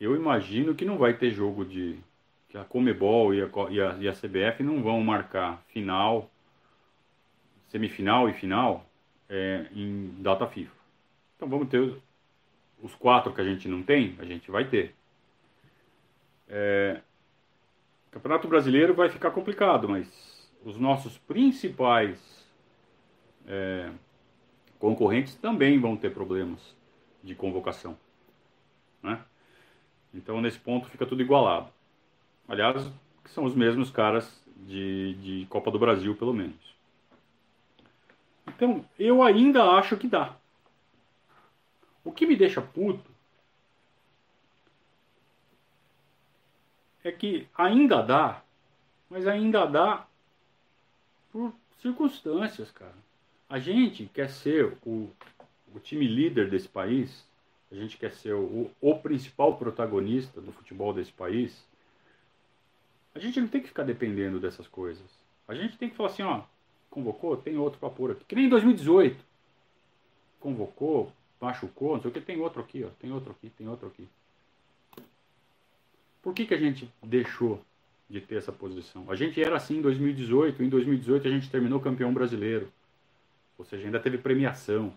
[0.00, 1.98] eu imagino que não vai ter jogo de.
[2.48, 6.30] que a Comebol e a, e a, e a CBF não vão marcar final,
[7.68, 8.85] semifinal e final
[9.28, 10.74] é, em data FIFA.
[11.36, 11.96] Então vamos ter
[12.82, 14.94] os quatro que a gente não tem, a gente vai ter.
[16.48, 17.00] É,
[18.10, 22.46] Campeonato Brasileiro vai ficar complicado, mas os nossos principais
[23.46, 23.90] é,
[24.78, 26.74] concorrentes também vão ter problemas
[27.22, 27.96] de convocação.
[29.02, 29.20] Né?
[30.14, 31.70] Então, nesse ponto, fica tudo igualado.
[32.48, 32.90] Aliás,
[33.26, 36.75] são os mesmos caras de, de Copa do Brasil, pelo menos.
[38.56, 40.34] Então, eu ainda acho que dá.
[42.02, 43.10] O que me deixa puto
[47.04, 48.42] é que ainda dá,
[49.10, 50.06] mas ainda dá
[51.30, 52.94] por circunstâncias, cara.
[53.46, 55.10] A gente quer ser o,
[55.74, 57.28] o time líder desse país,
[57.70, 61.62] a gente quer ser o, o principal protagonista do futebol desse país.
[63.14, 65.06] A gente não tem que ficar dependendo dessas coisas.
[65.46, 66.42] A gente tem que falar assim, ó,
[66.96, 68.24] convocou, tem outro para pôr aqui.
[68.26, 69.22] Que nem em 2018.
[70.40, 73.88] Convocou, machucou, não sei o que, tem outro aqui, ó, tem outro aqui, tem outro
[73.88, 74.08] aqui.
[76.22, 77.62] Por que, que a gente deixou
[78.08, 79.10] de ter essa posição?
[79.10, 82.72] A gente era assim em 2018, em 2018 a gente terminou campeão brasileiro.
[83.58, 84.92] Ou seja, ainda teve premiação.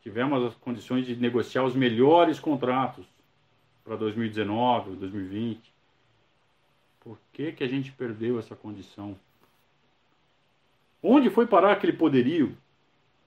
[0.00, 3.04] Tivemos as condições de negociar os melhores contratos
[3.84, 5.60] para 2019, 2020.
[7.00, 9.18] Por que, que a gente perdeu essa condição?
[11.02, 12.56] Onde foi parar aquele poderio?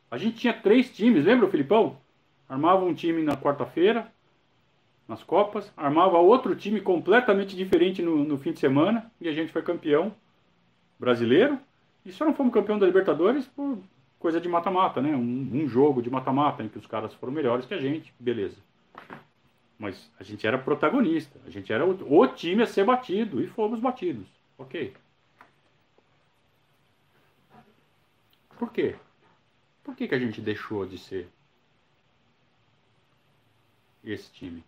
[0.10, 1.98] A gente tinha três times, lembra o Filipão?
[2.48, 4.12] Armava um time na quarta-feira,
[5.08, 9.52] nas Copas, armava outro time completamente diferente no, no, fim de semana, e a gente
[9.52, 10.14] foi campeão
[11.00, 11.58] brasileiro.
[12.06, 13.78] E só não fomos campeão da Libertadores por
[14.20, 15.16] coisa de mata-mata, né?
[15.16, 18.58] Um, um jogo de mata-mata em que os caras foram melhores que a gente, beleza.
[19.80, 23.48] Mas a gente era protagonista, a gente era o, o time a ser batido, e
[23.48, 24.94] fomos batidos, ok.
[28.62, 28.96] Por quê?
[29.84, 31.28] Por que, que a gente deixou de ser
[34.04, 34.64] esse time?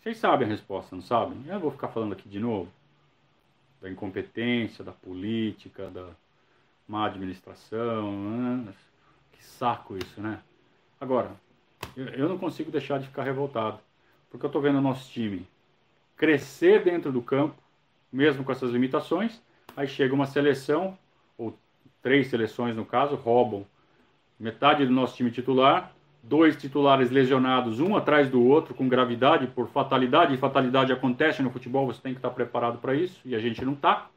[0.00, 1.40] Vocês sabem a resposta, não sabem?
[1.46, 2.68] Eu vou ficar falando aqui de novo.
[3.80, 6.08] Da incompetência, da política, da
[6.88, 8.10] má administração.
[8.10, 8.74] Né?
[9.30, 10.42] Que saco isso, né?
[11.00, 11.30] Agora,
[11.96, 13.78] eu não consigo deixar de ficar revoltado.
[14.28, 15.46] Porque eu estou vendo o nosso time
[16.16, 17.54] crescer dentro do campo,
[18.12, 19.40] mesmo com essas limitações.
[19.76, 20.98] Aí chega uma seleção
[22.02, 23.64] três seleções no caso, roubam
[24.38, 29.68] metade do nosso time titular, dois titulares lesionados, um atrás do outro, com gravidade, por
[29.68, 33.38] fatalidade, e fatalidade acontece no futebol, você tem que estar preparado para isso, e a
[33.38, 34.08] gente não está.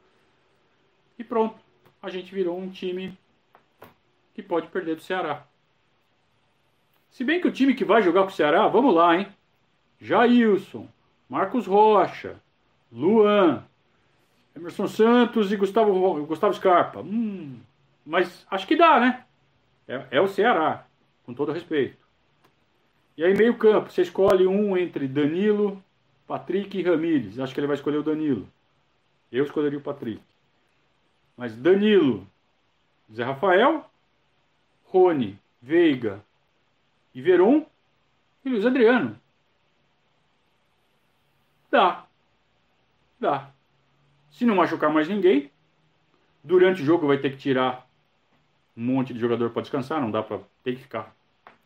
[1.18, 1.56] E pronto,
[2.02, 3.16] a gente virou um time
[4.34, 5.44] que pode perder do Ceará.
[7.10, 9.28] Se bem que o time que vai jogar com o Ceará, vamos lá, hein?
[10.00, 10.86] Jailson,
[11.28, 12.36] Marcos Rocha,
[12.92, 13.64] Luan,
[14.54, 17.00] Emerson Santos e Gustavo, Gustavo Scarpa.
[17.00, 17.58] Hum,
[18.06, 19.24] mas acho que dá, né?
[19.88, 20.86] É, é o Ceará,
[21.24, 22.06] com todo respeito.
[23.16, 25.82] E aí, meio campo, você escolhe um entre Danilo,
[26.26, 27.38] Patrick e Ramires.
[27.40, 28.46] Acho que ele vai escolher o Danilo.
[29.32, 30.22] Eu escolheria o Patrick.
[31.36, 32.26] Mas Danilo,
[33.12, 33.90] Zé Rafael,
[34.84, 36.22] Rony, Veiga
[37.14, 37.66] e Veron
[38.44, 39.18] e Luiz Adriano.
[41.70, 42.06] Dá.
[43.18, 43.50] Dá.
[44.30, 45.50] Se não machucar mais ninguém,
[46.44, 47.85] durante o jogo vai ter que tirar
[48.76, 51.14] um monte de jogador para descansar, não dá para ter que ficar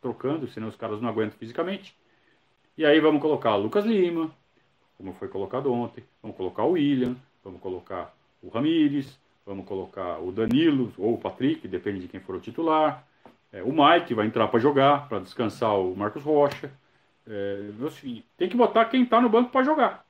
[0.00, 1.94] trocando, senão os caras não aguentam fisicamente.
[2.76, 4.30] E aí vamos colocar Lucas Lima,
[4.96, 10.30] como foi colocado ontem, vamos colocar o William, vamos colocar o Ramires, vamos colocar o
[10.30, 13.04] Danilo ou o Patrick, depende de quem for o titular.
[13.52, 16.70] É, o Mike vai entrar para jogar, para descansar o Marcos Rocha.
[17.26, 20.06] É, assim, tem que botar quem está no banco para jogar.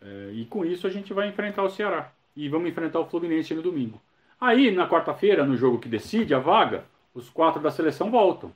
[0.00, 2.12] É, e com isso a gente vai enfrentar o Ceará.
[2.34, 4.00] E vamos enfrentar o Fluminense no domingo.
[4.40, 8.52] Aí, na quarta-feira, no jogo que decide a vaga, os quatro da seleção voltam.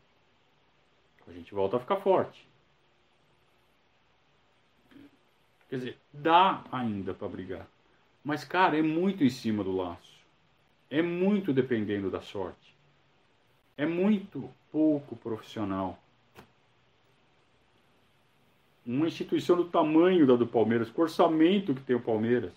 [1.29, 2.47] A gente volta a ficar forte.
[5.69, 7.67] Quer dizer, dá ainda para brigar.
[8.25, 10.17] Mas, cara, é muito em cima do laço.
[10.91, 12.75] É muito dependendo da sorte.
[13.77, 15.99] É muito pouco profissional.
[18.85, 22.53] Uma instituição do tamanho da do Palmeiras, com o orçamento que tem o Palmeiras,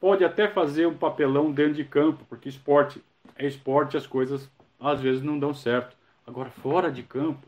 [0.00, 3.04] pode até fazer um papelão dentro de campo, porque esporte
[3.36, 5.96] é esporte, as coisas às vezes não dão certo.
[6.26, 7.46] Agora, fora de campo,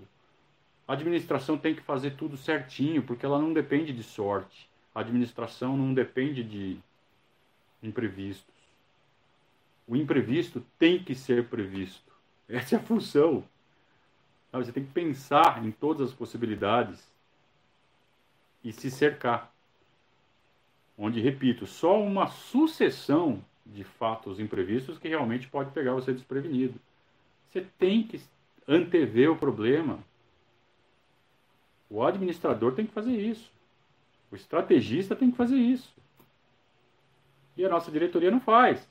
[0.87, 4.69] a administração tem que fazer tudo certinho, porque ela não depende de sorte.
[4.95, 6.79] A administração não depende de
[7.83, 8.55] imprevistos.
[9.87, 12.12] O imprevisto tem que ser previsto.
[12.49, 13.45] Essa é a função.
[14.53, 17.11] Você tem que pensar em todas as possibilidades
[18.62, 19.52] e se cercar.
[20.96, 26.74] Onde, repito, só uma sucessão de fatos imprevistos que realmente pode pegar você desprevenido.
[27.50, 28.20] Você tem que
[28.68, 29.98] antever o problema.
[31.88, 33.50] O administrador tem que fazer isso.
[34.31, 35.94] O estrategista tem que fazer isso.
[37.57, 38.88] E a nossa diretoria não faz.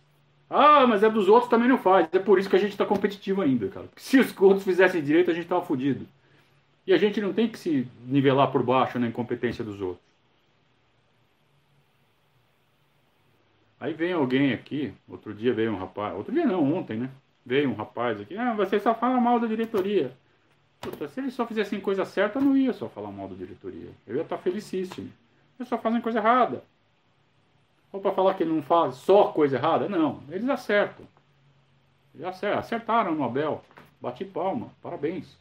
[0.49, 2.07] Ah, mas é dos outros também não faz.
[2.11, 3.87] É por isso que a gente está competitivo ainda, cara.
[3.87, 6.05] Porque se os outros fizessem direito, a gente estava fodido.
[6.85, 10.10] E a gente não tem que se nivelar por baixo na incompetência dos outros.
[13.81, 17.09] Aí vem alguém aqui, outro dia veio um rapaz, outro dia não, ontem, né?
[17.43, 20.15] Veio um rapaz aqui, ah, você só fala mal da diretoria.
[20.79, 23.89] Puta, se eles só fizessem coisa certa, eu não ia só falar mal da diretoria.
[24.05, 25.11] Eu ia estar felicíssimo.
[25.57, 26.63] Eles só fazem coisa errada.
[27.91, 29.89] Ou para falar que não faz só coisa errada?
[29.89, 31.05] Não, eles acertam.
[32.13, 33.63] Eles acertaram no Abel.
[33.99, 35.35] Bati palma, parabéns.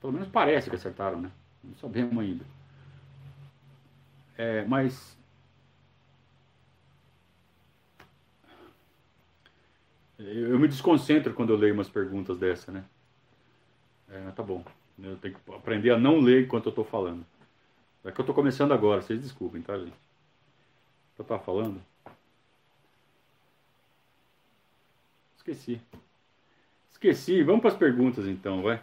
[0.00, 1.30] Pelo menos parece que acertaram, né?
[1.62, 2.44] Não sabemos ainda.
[4.38, 5.14] É, mas
[10.18, 12.84] Eu me desconcentro quando eu leio umas perguntas dessa, né?
[14.08, 14.64] É, tá bom.
[14.98, 17.26] Eu tenho que aprender a não ler enquanto eu estou falando.
[18.04, 19.96] É que eu estou começando agora, vocês desculpem, tá, gente?
[21.18, 21.80] Eu estava falando?
[25.36, 25.80] Esqueci.
[26.92, 27.42] Esqueci.
[27.42, 28.82] Vamos para as perguntas então, vai.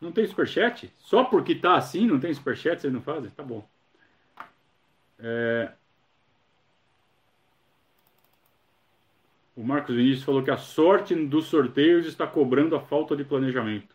[0.00, 0.92] Não tem superchat?
[0.98, 3.30] Só porque tá assim não tem superchat, vocês não fazem?
[3.30, 3.68] Tá bom.
[5.18, 5.72] É...
[9.58, 13.92] O Marcos Vinícius falou que a sorte dos sorteios está cobrando a falta de planejamento.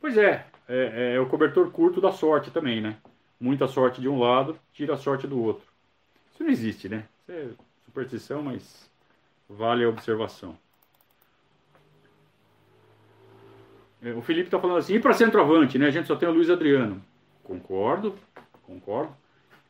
[0.00, 2.96] Pois é, é, é o cobertor curto da sorte também, né?
[3.40, 5.66] Muita sorte de um lado, tira a sorte do outro.
[6.32, 7.04] Isso não existe, né?
[7.22, 7.48] Isso é
[7.84, 8.88] superstição, mas
[9.50, 10.56] vale a observação.
[14.00, 15.88] É, o Felipe está falando assim, e para centroavante, né?
[15.88, 17.02] A gente só tem o Luiz Adriano.
[17.42, 18.16] Concordo,
[18.62, 19.12] concordo.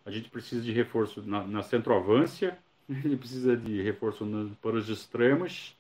[0.05, 4.25] A gente precisa de reforço na, na centroavância ele precisa de reforço
[4.63, 5.75] para os extremos,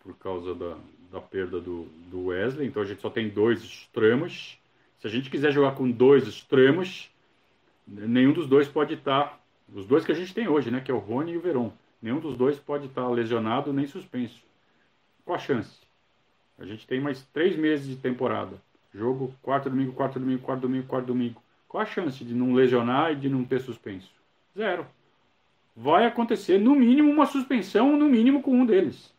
[0.00, 0.76] por causa da,
[1.10, 2.68] da perda do, do Wesley.
[2.68, 4.58] Então a gente só tem dois extremos.
[5.00, 7.10] Se a gente quiser jogar com dois extremos,
[7.86, 9.40] nenhum dos dois pode estar.
[9.74, 10.80] Os dois que a gente tem hoje, né?
[10.80, 11.72] Que é o Rony e o Veron.
[12.02, 14.42] Nenhum dos dois pode estar lesionado nem suspenso.
[15.24, 15.80] Qual a chance?
[16.58, 18.60] A gente tem mais três meses de temporada.
[18.94, 21.42] Jogo quarto domingo, quarto domingo, quarto domingo, quarto domingo.
[21.66, 24.12] Qual a chance de não lesionar e de não ter suspenso?
[24.56, 24.86] Zero
[25.76, 29.12] vai acontecer no mínimo uma suspensão, no mínimo com um deles.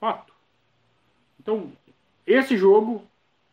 [0.00, 0.32] Fato.
[1.38, 1.72] Então,
[2.26, 3.04] esse jogo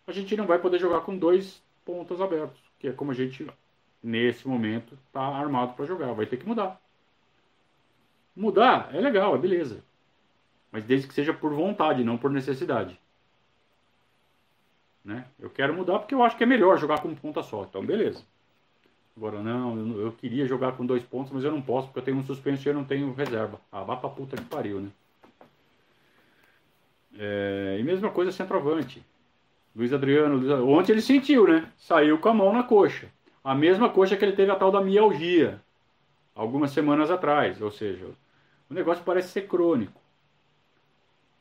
[0.07, 3.45] a gente não vai poder jogar com dois pontas abertos, que é como a gente
[4.01, 6.13] nesse momento está armado para jogar.
[6.13, 6.79] Vai ter que mudar.
[8.35, 9.83] Mudar é legal, é beleza.
[10.71, 12.99] Mas desde que seja por vontade, não por necessidade.
[15.03, 15.25] Né?
[15.39, 17.63] Eu quero mudar porque eu acho que é melhor jogar com ponta só.
[17.63, 18.23] Então, beleza.
[19.17, 22.17] Agora, não, eu, queria jogar com dois pontos, mas eu não posso porque eu tenho
[22.17, 23.59] um suspenso e eu não tenho reserva.
[23.71, 24.89] Ah, vá pra puta que pariu, né?
[27.17, 29.03] É, e mesma coisa centroavante.
[29.75, 31.67] Luiz Adriano, Luiz, ontem ele sentiu, né?
[31.79, 33.07] Saiu com a mão na coxa.
[33.43, 35.59] A mesma coxa que ele teve a tal da mialgia,
[36.35, 37.59] algumas semanas atrás.
[37.59, 38.05] Ou seja,
[38.69, 39.99] o negócio parece ser crônico.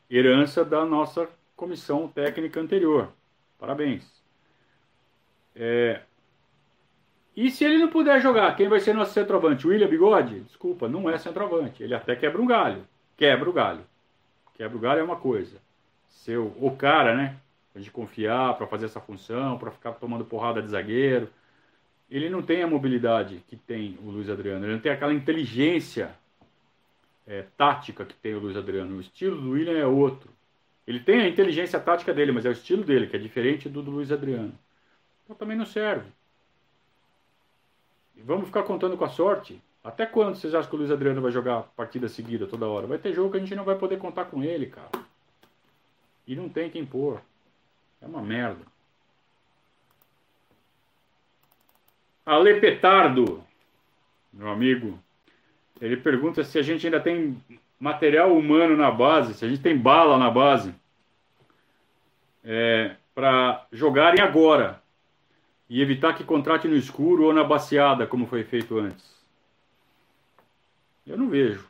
[0.09, 3.09] Herança da nossa comissão técnica anterior.
[3.59, 4.03] Parabéns.
[5.55, 6.01] É,
[7.37, 9.67] E se ele não puder jogar, quem vai ser nosso centroavante?
[9.67, 10.39] William Bigode?
[10.39, 11.83] Desculpa, não é centroavante.
[11.83, 12.83] Ele até quebra um galho.
[13.15, 13.81] Quebra o galho.
[14.55, 15.61] Quebra o galho é uma coisa.
[16.07, 17.37] Ser o, cara, né?
[17.75, 21.29] De confiar para fazer essa função, para ficar tomando porrada de zagueiro.
[22.09, 24.65] Ele não tem a mobilidade que tem o Luiz Adriano.
[24.65, 26.15] Ele não tem aquela inteligência
[27.27, 28.97] é, tática que tem o Luiz Adriano.
[28.97, 30.31] O estilo do William é outro.
[30.87, 33.83] Ele tem a inteligência tática dele, mas é o estilo dele, que é diferente do
[33.83, 34.57] do Luiz Adriano.
[35.23, 36.16] Então também não serve.
[38.23, 39.61] Vamos ficar contando com a sorte?
[39.83, 42.87] Até quando vocês acham que o Luiz Adriano vai jogar partida seguida toda hora?
[42.87, 44.89] Vai ter jogo que a gente não vai poder contar com ele, cara.
[46.27, 47.21] E não tem quem pôr.
[48.01, 48.65] É uma merda.
[52.25, 53.41] Ale Petardo,
[54.33, 54.99] meu amigo,
[55.79, 57.41] ele pergunta se a gente ainda tem
[57.79, 60.75] material humano na base, se a gente tem bala na base
[62.43, 64.81] é, para jogarem agora
[65.69, 69.17] e evitar que contrate no escuro ou na baseada, como foi feito antes.
[71.05, 71.67] Eu não vejo.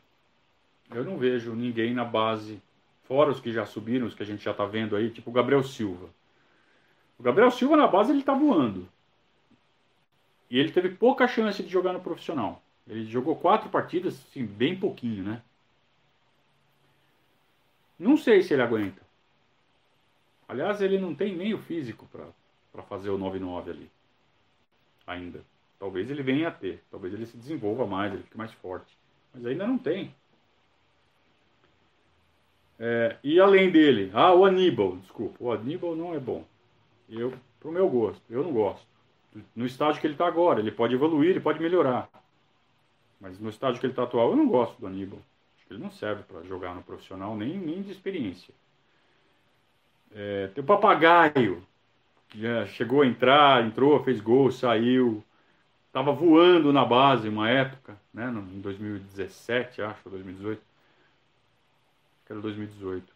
[0.90, 2.62] Eu não vejo ninguém na base,
[3.04, 5.34] fora os que já subiram, os que a gente já está vendo aí, tipo o
[5.34, 6.10] Gabriel Silva.
[7.20, 8.88] O Gabriel Silva na base ele está voando.
[10.50, 12.62] E ele teve pouca chance de jogar no profissional.
[12.88, 15.42] Ele jogou quatro partidas, assim, bem pouquinho, né?
[18.00, 19.02] Não sei se ele aguenta.
[20.48, 22.26] Aliás, ele não tem nem o físico para
[22.84, 23.92] fazer o 9-9 ali.
[25.06, 25.42] Ainda.
[25.80, 26.84] Talvez ele venha a ter.
[26.90, 28.98] Talvez ele se desenvolva mais, ele fique mais forte.
[29.34, 30.14] Mas ainda não tem.
[32.80, 36.46] É, e além dele, ah, o Aníbal, desculpa, o Aníbal não é bom.
[37.10, 38.86] Eu, pro meu gosto, eu não gosto.
[39.56, 42.10] No estágio que ele está agora, ele pode evoluir, ele pode melhorar.
[43.20, 45.20] Mas no estágio que ele está atual, eu não gosto do Aníbal.
[45.70, 48.54] Ele não serve para jogar no profissional, nem, nem de experiência.
[50.14, 51.77] É, tem o Papagaio, que
[52.36, 55.24] já chegou a entrar, entrou, fez gol, saiu.
[55.88, 60.60] Estava voando na base uma época, né, em 2017, acho, 2018.
[60.60, 60.66] Acho
[62.26, 63.14] que era 2018.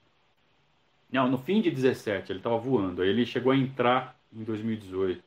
[1.12, 3.02] Não, no fim de 17 ele estava voando.
[3.02, 5.22] Aí ele chegou a entrar em 2018.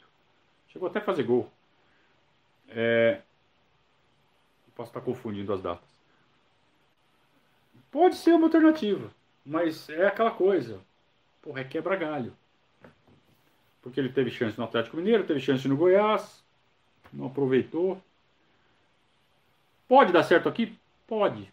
[0.68, 1.50] Chegou até a fazer gol.
[2.68, 3.20] É...
[4.74, 5.88] Posso estar confundindo as datas.
[7.92, 9.08] Pode ser uma alternativa,
[9.46, 10.80] mas é aquela coisa.
[11.40, 12.32] Porra, é quebra galho.
[13.84, 16.42] Porque ele teve chance no Atlético Mineiro, teve chance no Goiás,
[17.12, 18.02] não aproveitou.
[19.86, 20.74] Pode dar certo aqui?
[21.06, 21.52] Pode.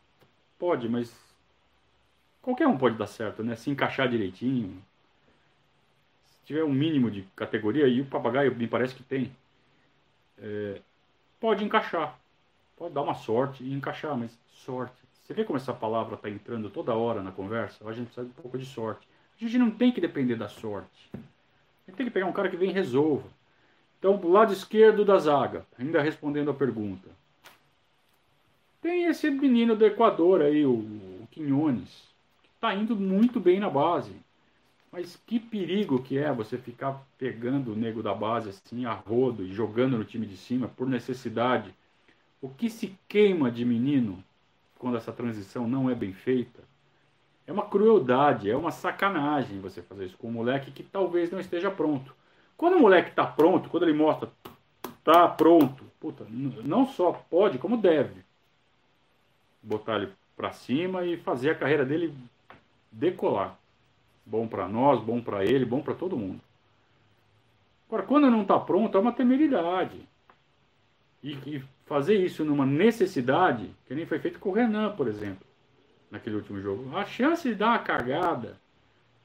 [0.58, 1.14] Pode, mas
[2.42, 3.58] qualquer um pode dar certo, né?
[3.58, 4.82] Se encaixar direitinho.
[6.30, 9.30] Se tiver um mínimo de categoria, e o papagaio me parece que tem.
[10.38, 10.80] É,
[11.38, 12.18] pode encaixar.
[12.78, 14.96] Pode dar uma sorte e encaixar, mas sorte.
[15.22, 17.86] Você vê como essa palavra está entrando toda hora na conversa?
[17.86, 19.06] A gente precisa de um pouco de sorte.
[19.36, 21.12] A gente não tem que depender da sorte.
[21.88, 23.28] Gente tem que pegar um cara que vem e resolva.
[24.00, 27.08] Então, do lado esquerdo da zaga, ainda respondendo a pergunta.
[28.82, 32.10] Tem esse menino do Equador aí, o, o Quinones,
[32.42, 34.12] que está indo muito bem na base.
[34.92, 39.44] Mas que perigo que é você ficar pegando o nego da base assim, a rodo,
[39.46, 41.74] e jogando no time de cima por necessidade.
[42.42, 44.22] O que se queima de menino
[44.80, 46.60] quando essa transição não é bem feita,
[47.48, 51.40] é uma crueldade, é uma sacanagem você fazer isso com um moleque que talvez não
[51.40, 52.16] esteja pronto.
[52.56, 54.30] Quando o moleque está pronto, quando ele mostra
[55.04, 58.24] tá pronto, puta, não só pode, como deve
[59.62, 62.14] botar ele para cima e fazer a carreira dele
[62.92, 63.58] decolar.
[64.26, 66.40] Bom para nós, bom para ele, bom para todo mundo.
[67.88, 70.00] Agora, quando não está pronto, é uma temeridade.
[71.22, 75.46] E, e fazer isso numa necessidade, que nem foi feito com o Renan, por exemplo,
[76.12, 76.96] naquele último jogo.
[76.96, 78.58] A chance de dar uma cagada,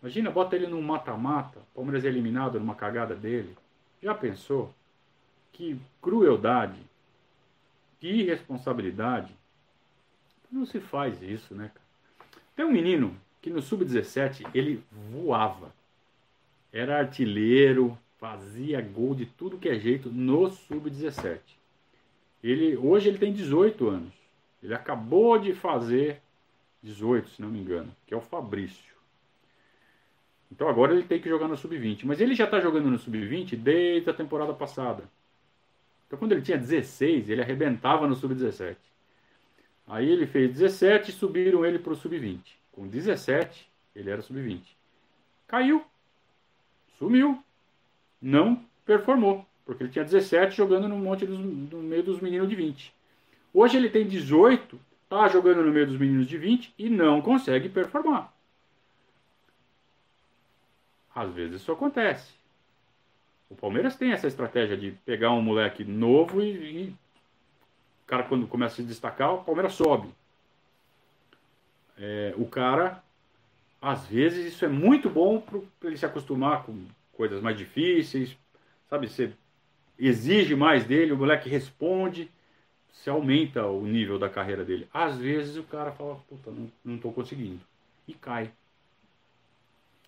[0.00, 3.56] imagina, bota ele num mata-mata, Palmeiras é eliminado numa cagada dele.
[4.00, 4.72] Já pensou?
[5.52, 6.80] Que crueldade,
[7.98, 9.34] que irresponsabilidade.
[10.50, 11.86] Não se faz isso, né, cara?
[12.54, 15.74] Tem um menino que no sub-17 ele voava.
[16.72, 21.40] Era artilheiro, fazia gol de tudo que é jeito no sub-17.
[22.42, 24.12] Ele, hoje ele tem 18 anos.
[24.62, 26.20] Ele acabou de fazer
[26.86, 28.94] 18, se não me engano, que é o Fabrício.
[30.50, 32.04] Então agora ele tem que jogar no sub-20.
[32.04, 35.02] Mas ele já está jogando no sub-20 desde a temporada passada.
[36.06, 38.76] Então quando ele tinha 16, ele arrebentava no sub-17.
[39.88, 42.40] Aí ele fez 17 e subiram ele para o sub-20.
[42.70, 44.60] Com 17, ele era sub-20.
[45.48, 45.84] Caiu.
[46.98, 47.42] Sumiu.
[48.22, 49.44] Não performou.
[49.64, 52.94] Porque ele tinha 17 jogando no monte dos, no meio dos meninos de 20.
[53.52, 54.78] Hoje ele tem 18,
[55.22, 58.32] tá jogando no meio dos meninos de 20 e não consegue performar.
[61.14, 62.34] Às vezes isso acontece.
[63.48, 68.46] O Palmeiras tem essa estratégia de pegar um moleque novo e, e o cara quando
[68.46, 70.08] começa a se destacar, o Palmeiras sobe.
[71.98, 73.02] É, o cara,
[73.80, 78.36] às vezes, isso é muito bom para ele se acostumar com coisas mais difíceis,
[78.90, 79.08] sabe?
[79.08, 79.32] Você
[79.98, 82.30] exige mais dele, o moleque responde,
[82.96, 84.88] você aumenta o nível da carreira dele.
[84.92, 87.60] Às vezes o cara fala, puta, não, não tô conseguindo.
[88.08, 88.50] E cai.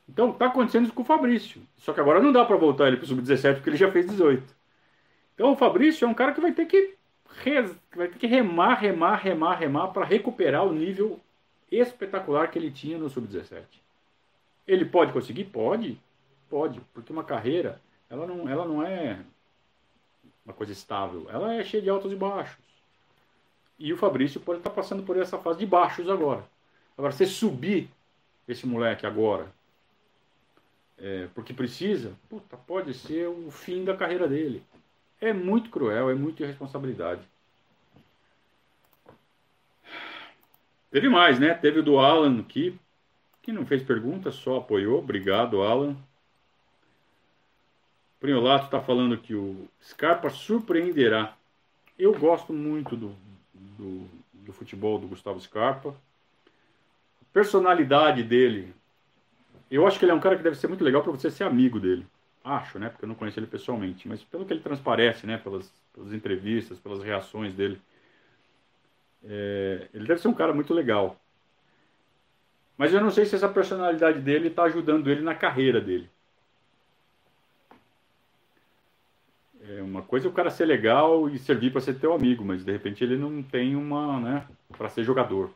[0.09, 1.61] Então tá acontecendo isso com o Fabrício.
[1.77, 4.43] Só que agora não dá para voltar ele pro sub-17 porque ele já fez 18.
[5.35, 6.95] Então o Fabrício é um cara que vai ter que,
[7.95, 11.21] vai ter que remar, remar, remar, remar para recuperar o nível
[11.71, 13.63] espetacular que ele tinha no sub-17.
[14.67, 15.45] Ele pode conseguir?
[15.45, 16.01] Pode.
[16.49, 17.79] Pode, porque uma carreira,
[18.09, 19.21] ela não, ela não é
[20.45, 21.27] uma coisa estável.
[21.29, 22.68] Ela é cheia de altos e baixos.
[23.79, 26.45] E o Fabrício pode estar passando por essa fase de baixos agora.
[26.97, 27.89] Agora, você subir
[28.49, 29.53] esse moleque agora,
[30.99, 34.63] é, porque precisa, puta, pode ser o fim da carreira dele.
[35.21, 37.23] É muito cruel, é muita irresponsabilidade.
[40.91, 41.55] Teve mais, né?
[41.55, 42.79] Teve o do Alan aqui,
[43.43, 44.99] que não fez pergunta, só apoiou.
[44.99, 45.97] Obrigado, Alan.
[48.19, 51.37] Priolato está falando que o Scarpa surpreenderá.
[51.99, 53.15] Eu gosto muito do,
[53.79, 55.91] do, do futebol do Gustavo Scarpa.
[55.91, 58.75] A personalidade dele.
[59.71, 61.45] Eu acho que ele é um cara que deve ser muito legal para você ser
[61.45, 62.05] amigo dele.
[62.43, 62.89] Acho, né?
[62.89, 64.09] Porque eu não conheço ele pessoalmente.
[64.09, 65.39] Mas pelo que ele transparece, né?
[65.39, 67.81] Pelas, pelas entrevistas, pelas reações dele.
[69.25, 71.17] É, ele deve ser um cara muito legal.
[72.77, 76.09] Mas eu não sei se essa personalidade dele está ajudando ele na carreira dele.
[79.69, 82.65] É uma coisa é o cara ser legal e servir para ser teu amigo, mas
[82.65, 84.47] de repente ele não tem uma, né,
[84.77, 85.51] para ser jogador.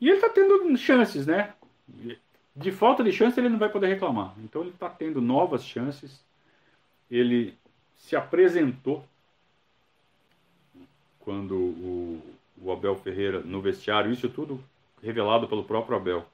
[0.00, 1.54] E ele está tendo chances, né?
[2.54, 4.34] De falta de chance ele não vai poder reclamar.
[4.38, 6.20] Então ele está tendo novas chances.
[7.08, 7.54] Ele
[7.96, 9.04] se apresentou
[11.20, 12.22] quando o,
[12.60, 14.62] o Abel Ferreira no vestiário, isso tudo
[15.02, 16.26] revelado pelo próprio Abel.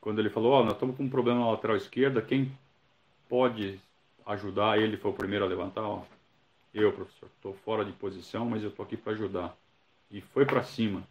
[0.00, 2.52] Quando ele falou, ó, oh, nós estamos com um problema na lateral esquerda, quem
[3.28, 3.78] pode
[4.26, 6.04] ajudar, ele foi o primeiro a levantar, ó.
[6.72, 9.56] Eu, professor, estou fora de posição, mas eu estou aqui para ajudar.
[10.10, 11.02] E foi para cima.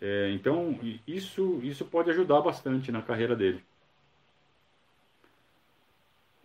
[0.00, 3.62] É, então, isso, isso pode ajudar bastante na carreira dele.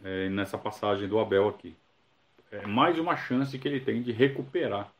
[0.04, 1.76] É, nessa passagem do Abel aqui.
[2.52, 4.92] É mais uma chance que ele tem de recuperar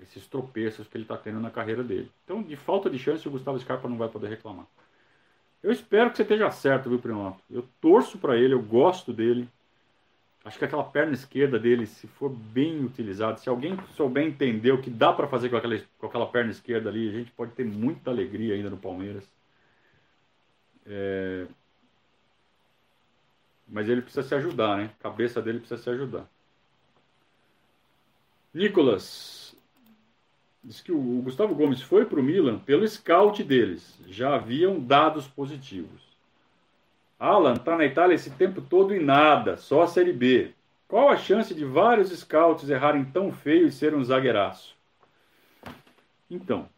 [0.00, 2.10] esses tropeços que ele está tendo na carreira dele.
[2.24, 4.66] Então, de falta de chance, o Gustavo Scarpa não vai poder reclamar.
[5.66, 7.42] Eu espero que você esteja certo, viu, Primoto?
[7.50, 9.48] Eu torço para ele, eu gosto dele.
[10.44, 14.80] Acho que aquela perna esquerda dele, se for bem utilizada, se alguém souber entender o
[14.80, 17.64] que dá para fazer com aquela, com aquela perna esquerda ali, a gente pode ter
[17.64, 19.24] muita alegria ainda no Palmeiras.
[20.86, 21.46] É...
[23.66, 24.92] Mas ele precisa se ajudar, né?
[25.00, 26.30] A cabeça dele precisa se ajudar.
[28.54, 29.45] Nicolas,
[30.66, 33.96] Diz que o Gustavo Gomes foi para o Milan pelo scout deles.
[34.08, 36.02] Já haviam dados positivos.
[37.20, 40.52] Alan está na Itália esse tempo todo e nada, só a Série B.
[40.88, 44.74] Qual a chance de vários scouts errarem tão feio e ser um zagueiraço?
[46.28, 46.68] Então,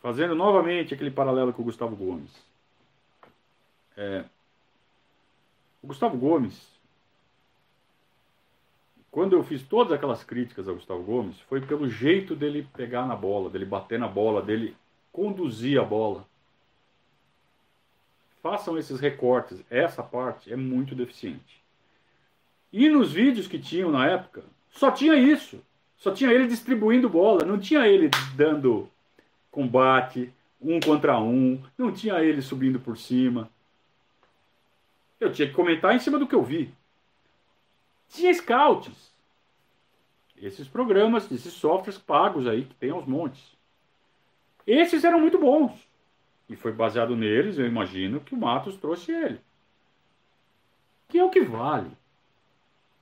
[0.00, 2.32] fazendo novamente aquele paralelo com o Gustavo Gomes.
[3.96, 4.24] É,
[5.80, 6.77] o Gustavo Gomes
[9.18, 13.16] quando eu fiz todas aquelas críticas ao Gustavo Gomes, foi pelo jeito dele pegar na
[13.16, 14.76] bola, dele bater na bola, dele
[15.10, 16.24] conduzir a bola.
[18.40, 21.60] Façam esses recortes, essa parte é muito deficiente.
[22.72, 25.60] E nos vídeos que tinham na época, só tinha isso.
[25.96, 28.88] Só tinha ele distribuindo bola, não tinha ele dando
[29.50, 33.50] combate, um contra um, não tinha ele subindo por cima.
[35.18, 36.72] Eu tinha que comentar em cima do que eu vi.
[38.08, 39.08] Tinha scouts
[40.40, 43.56] esses programas, esses softwares pagos aí, que tem aos montes.
[44.66, 45.72] Esses eram muito bons.
[46.48, 49.40] E foi baseado neles, eu imagino, que o Matos trouxe ele.
[51.08, 51.90] Que é o que vale.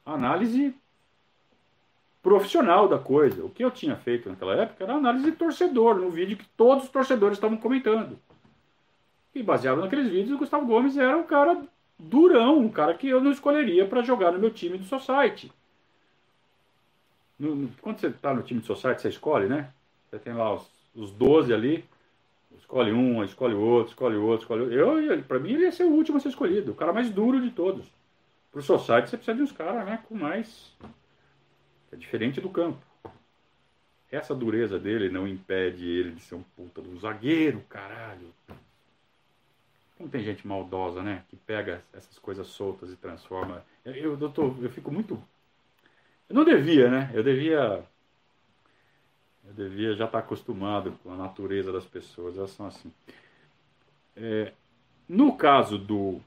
[0.04, 0.74] análise
[2.22, 3.44] profissional da coisa.
[3.44, 6.90] O que eu tinha feito naquela época era análise torcedor, no vídeo que todos os
[6.90, 8.18] torcedores estavam comentando.
[9.34, 11.62] E baseado naqueles vídeos, o Gustavo Gomes era um cara
[11.98, 15.50] durão, um cara que eu não escolheria para jogar no meu time do Society.
[17.38, 19.70] No, quando você está no time de society, você escolhe, né?
[20.08, 21.84] Você tem lá os, os 12 ali,
[22.58, 24.74] escolhe um, escolhe outro, escolhe outro, escolhe outro.
[24.74, 27.40] Eu, para mim, ele ia ser o último a ser escolhido, o cara mais duro
[27.40, 27.86] de todos.
[28.50, 30.72] Para o society, você precisa de uns caras né, com mais.
[31.92, 32.78] É diferente do campo.
[34.10, 38.32] Essa dureza dele não impede ele de ser um puta do zagueiro, caralho.
[39.96, 41.24] Como tem gente maldosa, né?
[41.28, 43.64] Que pega essas coisas soltas e transforma.
[43.84, 45.20] Eu, eu, tô, eu fico muito.
[46.28, 47.10] Eu não devia, né?
[47.14, 47.82] Eu devia.
[49.46, 52.36] Eu devia já estar acostumado com a natureza das pessoas.
[52.36, 52.92] Elas são assim.
[54.14, 54.52] É,
[55.08, 56.20] no caso do,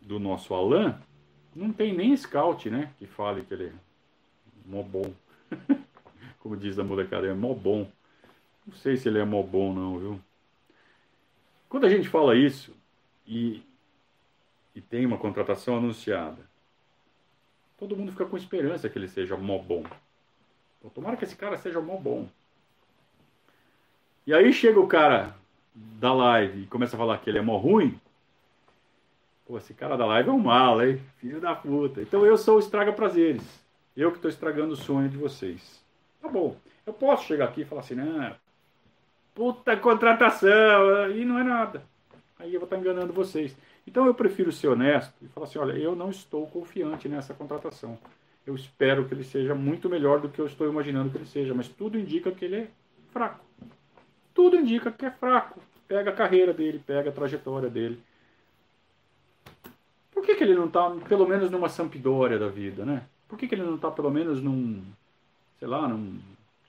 [0.00, 0.98] do nosso Alan,
[1.54, 2.94] não tem nem scout, né?
[2.98, 3.72] Que fale que ele é
[4.64, 5.12] mó bom.
[6.40, 7.90] Como diz a molecada, é mó bom.
[8.66, 10.20] Não sei se ele é mó bom, não, viu?
[11.68, 12.72] Quando a gente fala isso
[13.26, 13.62] e,
[14.74, 16.48] e tem uma contratação anunciada,
[17.78, 19.84] todo mundo fica com esperança que ele seja mó bom.
[20.78, 22.28] Então, tomara que esse cara seja mó bom.
[24.26, 25.34] E aí chega o cara
[25.74, 28.00] da live e começa a falar que ele é mó ruim.
[29.46, 31.00] Pô, esse cara da live é um mal, hein?
[31.18, 32.00] Filho da puta.
[32.00, 33.42] Então eu sou o estraga prazeres.
[33.96, 35.84] Eu que estou estragando o sonho de vocês.
[36.20, 36.56] Tá bom.
[36.86, 38.36] Eu posso chegar aqui e falar assim, né?
[39.34, 41.82] Puta contratação, e não é nada.
[42.42, 43.56] Aí eu vou estar enganando vocês.
[43.86, 47.96] Então eu prefiro ser honesto e falar assim, olha, eu não estou confiante nessa contratação.
[48.44, 51.54] Eu espero que ele seja muito melhor do que eu estou imaginando que ele seja,
[51.54, 52.68] mas tudo indica que ele é
[53.12, 53.44] fraco.
[54.34, 55.60] Tudo indica que é fraco.
[55.86, 58.02] Pega a carreira dele, pega a trajetória dele.
[60.10, 63.04] Por que, que ele não está, pelo menos, numa Sampdoria da vida, né?
[63.28, 64.82] Por que, que ele não está, pelo menos, num,
[65.60, 66.18] sei lá, num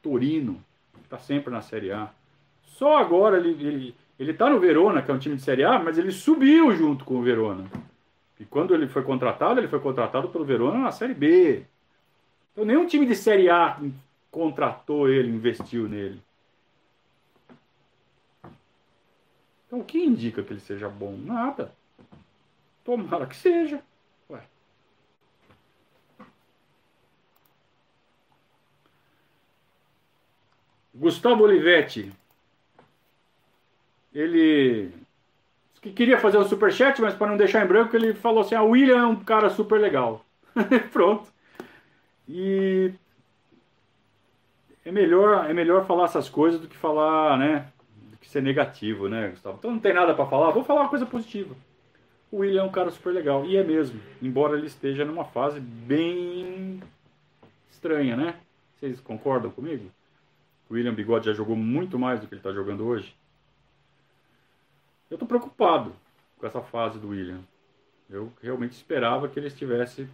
[0.03, 0.63] Torino,
[0.93, 2.11] que está sempre na Série A?
[2.63, 5.79] Só agora ele, ele, ele tá no Verona, que é um time de Série A,
[5.79, 7.69] mas ele subiu junto com o Verona.
[8.39, 11.65] E quando ele foi contratado, ele foi contratado pelo Verona na Série B.
[12.51, 13.79] Então nenhum time de Série A
[14.29, 16.21] contratou ele, investiu nele.
[19.65, 21.17] Então o que indica que ele seja bom?
[21.17, 21.73] Nada.
[22.83, 23.81] Tomara que seja.
[24.29, 24.41] Ué.
[30.93, 32.11] Gustavo Olivetti.
[34.13, 34.91] Ele
[35.83, 38.63] que queria fazer um superchat, mas para não deixar em branco, ele falou assim: ah,
[38.63, 40.25] o William é um cara super legal.
[40.93, 41.27] Pronto.
[42.27, 42.93] E
[44.85, 47.67] é melhor, é melhor falar essas coisas do que falar, né?
[48.09, 49.57] Do que ser negativo, né, Gustavo?
[49.59, 51.53] Então não tem nada para falar, vou falar uma coisa positiva.
[52.31, 53.45] O William é um cara super legal.
[53.45, 56.81] E é mesmo, embora ele esteja numa fase bem
[57.69, 58.35] estranha, né?
[58.79, 59.91] Vocês concordam comigo?
[60.69, 63.13] O William Bigode já jogou muito mais do que ele está jogando hoje.
[65.13, 65.93] Eu estou preocupado
[66.39, 67.41] com essa fase do William.
[68.09, 70.07] Eu realmente esperava que ele estivesse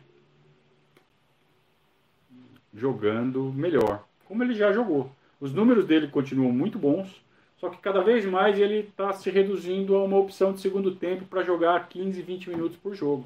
[2.74, 5.10] jogando melhor, como ele já jogou.
[5.40, 7.24] Os números dele continuam muito bons,
[7.56, 11.24] só que cada vez mais ele está se reduzindo a uma opção de segundo tempo
[11.24, 13.26] para jogar 15, 20 minutos por jogo.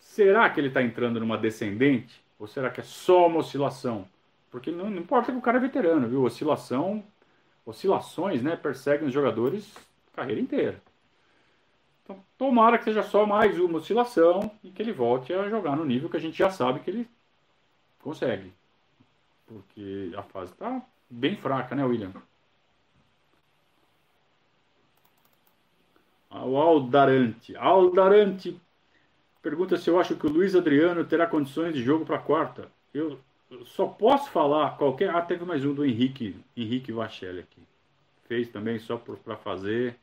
[0.00, 2.20] Será que ele está entrando numa descendente?
[2.40, 4.04] Ou será que é só uma oscilação?
[4.50, 6.24] Porque não, não importa que o cara é veterano, viu?
[6.24, 7.04] Oscilação
[7.64, 9.74] oscilações, né, perseguem os jogadores
[10.12, 10.82] a carreira inteira.
[12.02, 15.84] Então, tomara que seja só mais uma oscilação e que ele volte a jogar no
[15.84, 17.08] nível que a gente já sabe que ele
[18.00, 18.52] consegue.
[19.46, 22.12] Porque a fase está bem fraca, né, William?
[26.30, 27.56] Ah, o Aldarante.
[27.56, 28.60] Aldarante
[29.40, 32.70] pergunta se eu acho que o Luiz Adriano terá condições de jogo para quarta.
[32.92, 33.18] Eu
[33.66, 35.10] só posso falar qualquer.
[35.10, 37.62] Ah, teve mais um do Henrique, Henrique Vachelli aqui.
[38.26, 39.96] Fez também só para fazer,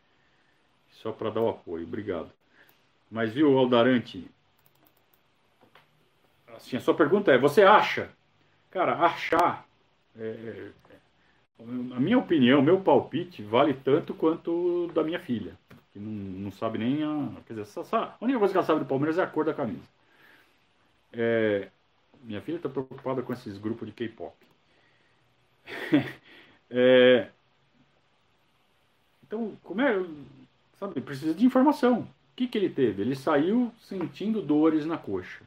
[0.89, 1.83] só para dar o apoio.
[1.83, 2.31] Obrigado.
[3.09, 4.29] Mas viu, Aldarante?
[6.55, 8.09] Assim, a sua pergunta é: você acha?
[8.69, 9.65] Cara, achar.
[10.17, 10.71] É, é,
[11.59, 15.57] a minha opinião, meu palpite, vale tanto quanto da minha filha.
[15.91, 17.41] Que não, não sabe nem a.
[17.45, 19.83] Quer dizer, a única coisa que ela sabe do Palmeiras é a cor da camisa.
[21.13, 21.69] É,
[22.23, 24.35] minha filha está preocupada com esses grupos de K-pop.
[26.69, 27.29] é,
[29.31, 30.05] então, como é.
[30.77, 32.01] Sabe, precisa de informação.
[32.01, 33.01] O que, que ele teve?
[33.01, 35.43] Ele saiu sentindo dores na coxa.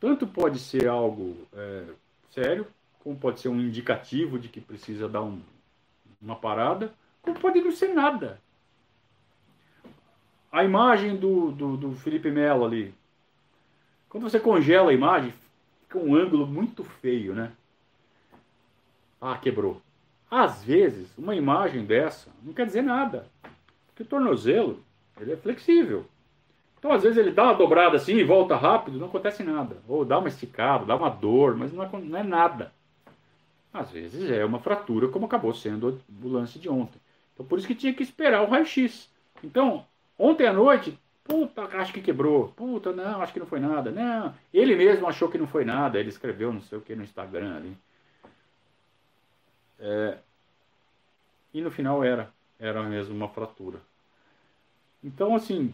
[0.00, 1.84] Tanto pode ser algo é,
[2.30, 2.66] sério,
[2.98, 5.40] como pode ser um indicativo de que precisa dar um,
[6.20, 6.92] uma parada,
[7.22, 8.40] como pode não ser nada.
[10.50, 12.92] A imagem do, do, do Felipe Melo ali,
[14.14, 15.34] quando você congela a imagem,
[15.80, 17.50] fica um ângulo muito feio, né?
[19.20, 19.82] Ah, quebrou.
[20.30, 23.26] Às vezes, uma imagem dessa não quer dizer nada.
[23.88, 24.78] Porque o tornozelo,
[25.20, 26.06] ele é flexível.
[26.78, 29.78] Então, às vezes, ele dá uma dobrada assim e volta rápido, não acontece nada.
[29.88, 32.72] Ou dá uma esticada, dá uma dor, mas não é, não é nada.
[33.72, 37.00] Às vezes é uma fratura, como acabou sendo o lance de ontem.
[37.32, 39.10] Então, por isso que tinha que esperar o raio-x.
[39.42, 39.84] Então,
[40.16, 42.48] ontem à noite, Puta, acho que quebrou.
[42.48, 43.90] Puta, não, acho que não foi nada.
[43.90, 45.98] Não, ele mesmo achou que não foi nada.
[45.98, 47.76] Ele escreveu não sei o que no Instagram ali.
[49.78, 50.18] É,
[51.52, 53.80] e no final era, era mesmo uma fratura.
[55.02, 55.72] Então, assim,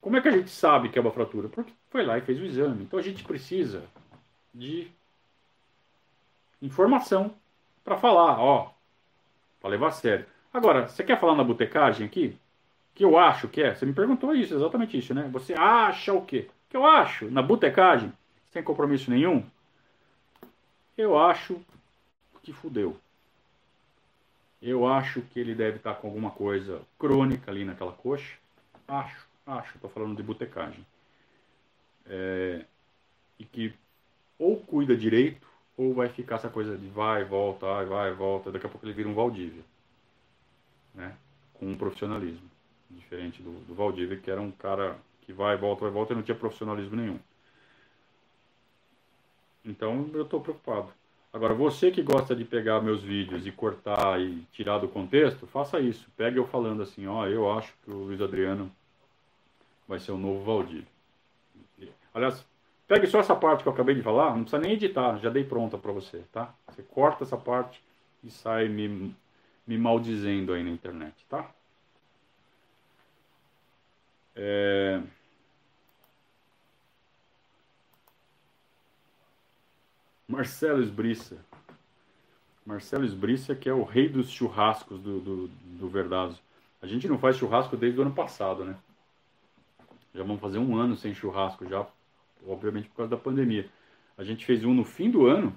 [0.00, 1.48] como é que a gente sabe que é uma fratura?
[1.48, 2.84] Porque foi lá e fez o exame.
[2.84, 3.84] Então a gente precisa
[4.54, 4.90] de
[6.60, 7.34] informação
[7.84, 8.72] para falar, ó,
[9.60, 10.26] para levar a sério.
[10.52, 12.38] Agora, você quer falar na botecagem aqui?
[12.96, 13.74] Que eu acho que é?
[13.74, 15.28] Você me perguntou isso, exatamente isso, né?
[15.30, 16.48] Você acha o quê?
[16.68, 18.12] Que eu acho na botecagem,
[18.50, 19.44] sem compromisso nenhum,
[20.96, 21.60] eu acho
[22.42, 22.96] que fudeu.
[24.62, 28.38] Eu acho que ele deve estar com alguma coisa crônica ali naquela coxa.
[28.88, 30.84] Acho, acho, estou falando de botecagem.
[32.06, 32.64] É,
[33.38, 33.74] e que
[34.38, 38.50] ou cuida direito, ou vai ficar essa coisa de vai, volta, vai, volta.
[38.50, 39.62] Daqui a pouco ele vira um Valdívia.
[40.94, 41.14] Né?
[41.52, 42.55] Com um profissionalismo.
[42.90, 46.22] Diferente do, do Valdívia, que era um cara que vai, volta, vai, volta e não
[46.22, 47.18] tinha profissionalismo nenhum.
[49.64, 50.92] Então eu estou preocupado.
[51.32, 55.78] Agora, você que gosta de pegar meus vídeos e cortar e tirar do contexto, faça
[55.80, 56.08] isso.
[56.16, 58.72] Pegue eu falando assim, ó, eu acho que o Luiz Adriano
[59.86, 60.84] vai ser o novo Valdir.
[62.14, 62.46] Aliás,
[62.88, 65.44] pegue só essa parte que eu acabei de falar, não precisa nem editar, já dei
[65.44, 66.54] pronta para você, tá?
[66.68, 67.82] Você corta essa parte
[68.24, 69.14] e sai me,
[69.66, 71.50] me maldizendo aí na internet, tá?
[74.36, 75.00] É...
[80.28, 81.38] Marcelo Esbriça.
[82.64, 86.40] Marcelo Esbriça, que é o rei dos churrascos do, do, do Verdazo.
[86.82, 88.76] A gente não faz churrasco desde o ano passado, né?
[90.14, 91.86] Já vamos fazer um ano sem churrasco, já,
[92.46, 93.68] obviamente por causa da pandemia.
[94.18, 95.54] A gente fez um no fim do ano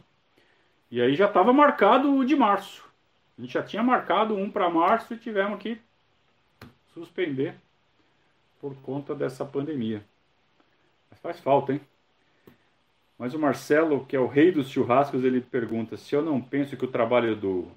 [0.91, 2.87] e aí já estava marcado o de março.
[3.37, 5.79] A gente já tinha marcado um para março e tivemos que
[6.93, 7.55] suspender
[8.59, 10.03] por conta dessa pandemia.
[11.09, 11.81] Mas faz falta, hein?
[13.17, 16.77] Mas o Marcelo, que é o rei dos churrascos, ele pergunta se eu não penso
[16.77, 17.67] que o trabalho do,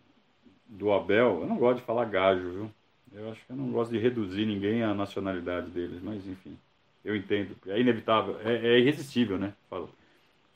[0.67, 2.71] do Abel, eu não gosto de falar gajo, viu?
[3.13, 6.57] Eu acho que eu não gosto de reduzir ninguém à nacionalidade deles, mas enfim,
[7.05, 7.57] eu entendo.
[7.67, 9.53] É inevitável, é, é irresistível, né?
[9.69, 9.89] Falar,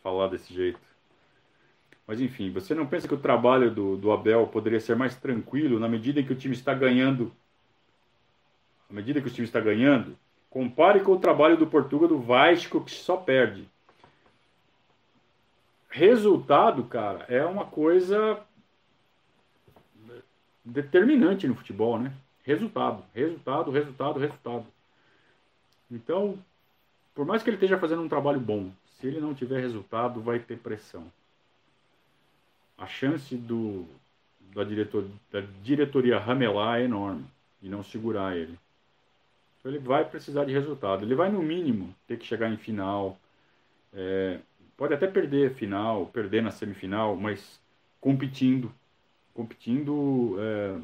[0.03, 0.79] falar desse jeito.
[2.07, 5.81] Mas enfim, você não pensa que o trabalho do, do Abel poderia ser mais tranquilo
[5.81, 7.33] na medida em que o time está ganhando?
[8.89, 10.17] À medida que o time está ganhando,
[10.49, 13.69] compare com o trabalho do Portugal do Vasco que só perde
[15.97, 18.39] resultado, cara, é uma coisa
[20.63, 22.13] determinante no futebol, né?
[22.45, 24.67] Resultado, resultado, resultado, resultado.
[25.91, 26.39] Então,
[27.15, 28.71] por mais que ele esteja fazendo um trabalho bom,
[29.01, 31.11] se ele não tiver resultado, vai ter pressão.
[32.77, 33.87] A chance do,
[34.55, 37.25] da, diretor, da diretoria ramelar é enorme
[37.63, 38.59] e não segurar ele.
[39.67, 41.05] Então, ele vai precisar de resultado.
[41.05, 43.19] Ele vai, no mínimo, ter que chegar em final.
[43.93, 44.39] É,
[44.77, 47.61] pode até perder final, perder na semifinal, mas
[48.01, 48.71] competindo,
[49.35, 50.77] competindo é,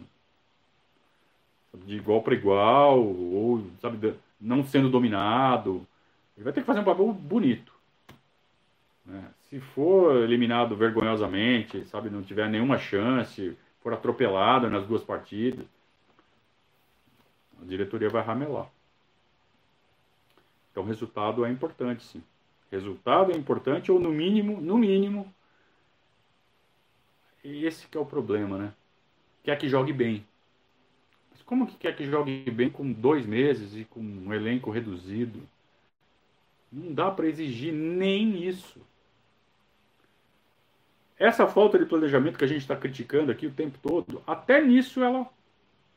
[1.87, 5.87] de igual para igual, ou sabe, não sendo dominado.
[6.37, 7.73] Ele vai ter que fazer um papel bonito.
[9.07, 9.23] Né?
[9.43, 15.65] Se for eliminado vergonhosamente, sabe, não tiver nenhuma chance, for atropelado nas duas partidas,
[17.63, 18.69] a diretoria vai ramelar.
[20.71, 22.23] Então, resultado é importante, sim.
[22.71, 25.33] Resultado é importante ou no mínimo, no mínimo,
[27.45, 28.73] esse que é o problema, né?
[29.45, 30.25] Quer que jogue bem.
[31.31, 35.41] Mas como que quer que jogue bem com dois meses e com um elenco reduzido?
[36.71, 38.81] Não dá para exigir nem isso.
[41.19, 45.03] Essa falta de planejamento que a gente está criticando aqui o tempo todo, até nisso
[45.03, 45.29] ela,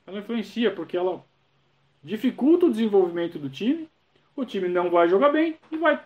[0.05, 1.23] ela influencia, porque ela
[2.05, 3.89] dificulta o desenvolvimento do time,
[4.35, 5.99] o time não vai jogar bem e vai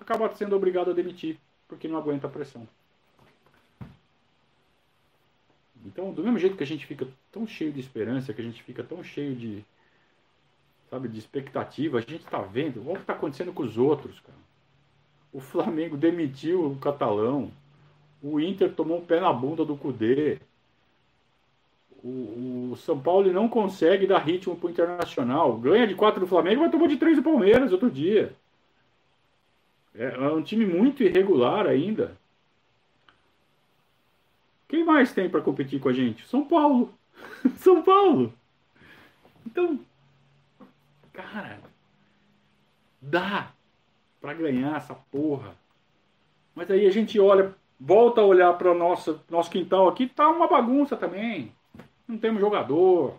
[0.00, 2.68] acaba sendo obrigado a demitir, porque não aguenta a pressão.
[5.84, 8.62] Então, do mesmo jeito que a gente fica tão cheio de esperança, que a gente
[8.62, 9.64] fica tão cheio de,
[10.90, 14.18] sabe, de expectativa, a gente está vendo, olha o que está acontecendo com os outros,
[14.20, 14.38] cara.
[15.32, 17.52] O Flamengo demitiu o Catalão,
[18.20, 20.40] o Inter tomou um pé na bunda do Cudê,
[22.02, 26.26] o, o São Paulo não consegue dar ritmo para o Internacional, ganha de 4 do
[26.26, 28.34] Flamengo, vai tomar de 3 do Palmeiras outro dia.
[29.94, 32.16] É, é um time muito irregular ainda.
[34.68, 36.26] Quem mais tem para competir com a gente?
[36.26, 36.92] São Paulo.
[37.58, 38.32] São Paulo.
[39.46, 39.78] Então,
[41.12, 41.60] cara,
[43.00, 43.52] dá
[44.20, 45.54] para ganhar essa porra.
[46.54, 50.48] Mas aí a gente olha, volta a olhar para nosso nosso quintal aqui, tá uma
[50.48, 51.52] bagunça também.
[52.06, 53.14] Não temos jogador.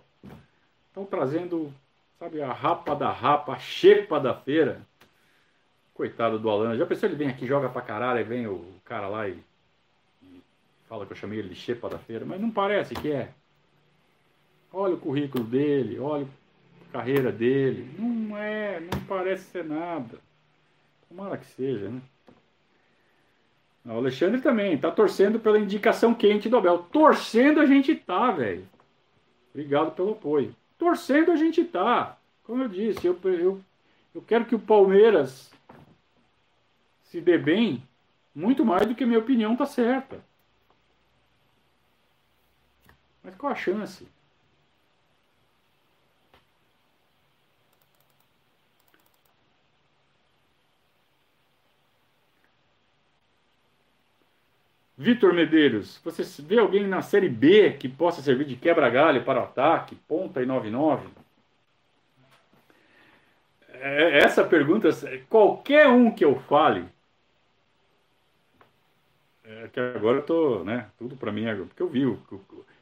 [0.88, 1.73] Estão trazendo,
[2.17, 4.81] sabe, a rapa da rapa, a xepa da feira.
[5.93, 6.77] Coitado do Alan.
[6.77, 9.38] Já pensou ele vem aqui, joga pra caralho, e vem o cara lá e,
[10.23, 10.41] e
[10.88, 13.29] fala que eu chamei ele de xepa da feira, mas não parece que é.
[14.71, 16.27] Olha o currículo dele, olha
[16.88, 17.89] a carreira dele.
[17.97, 20.19] Não é, não parece ser nada.
[21.09, 22.01] Tomara que seja, né?
[23.85, 26.79] O Alexandre também tá torcendo pela indicação quente do Abel.
[26.91, 28.67] Torcendo a gente tá, velho.
[29.58, 30.55] Obrigado pelo apoio.
[30.78, 32.16] Torcendo a gente tá.
[32.43, 33.60] Como eu disse, eu, eu,
[34.14, 35.51] eu quero que o Palmeiras
[37.05, 37.84] se dê bem
[38.36, 40.24] muito mais do que a minha opinião tá certa.
[43.24, 44.08] Mas qual a chance?
[54.97, 59.43] Vitor Medeiros, você vê alguém na Série B que possa servir de quebra-galho para o
[59.43, 61.07] ataque, ponta e 99?
[63.69, 64.89] É, essa pergunta,
[65.29, 66.83] qualquer um que eu fale,
[69.43, 72.01] é que agora eu tô, né, tudo para mim, porque eu vi,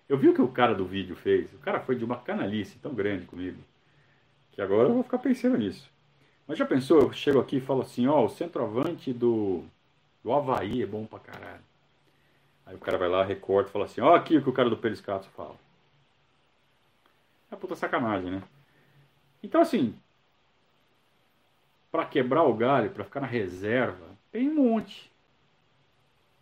[0.08, 2.80] eu vi o que o cara do vídeo fez, o cara foi de uma canalice
[2.80, 3.58] tão grande comigo,
[4.54, 5.92] que agora eu vou ficar pensando nisso.
[6.48, 9.66] Mas já pensou, eu chego aqui e falo assim, ó, o centroavante do,
[10.24, 11.75] do Havaí é bom pra caralho.
[12.66, 14.70] Aí o cara vai lá, recorta e fala assim, ó aqui o que o cara
[14.70, 15.56] do Periscato fala.
[17.52, 18.44] É puta sacanagem, né?
[19.44, 19.96] Então assim,
[21.92, 25.12] para quebrar o galho, para ficar na reserva, tem um monte.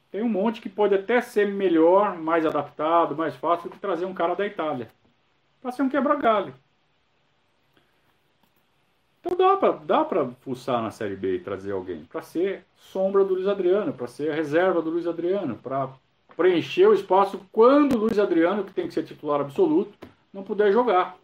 [0.10, 4.06] Tem um monte que pode até ser melhor, mais adaptado, mais fácil do que trazer
[4.06, 4.90] um cara da Itália.
[5.62, 6.54] Para ser um quebra-galho.
[9.20, 12.04] Então dá para dá pra fuçar na Série B e trazer alguém.
[12.06, 15.90] Para ser sombra do Luiz Adriano, para ser a reserva do Luiz Adriano, para
[16.36, 19.98] preencher o espaço quando o Luiz Adriano, que tem que ser titular absoluto,
[20.34, 21.18] não puder jogar.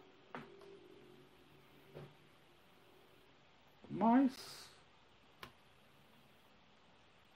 [3.90, 4.68] Mas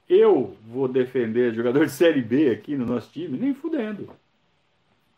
[0.08, 4.08] eu vou defender jogador de Série B aqui no nosso time, nem fudendo.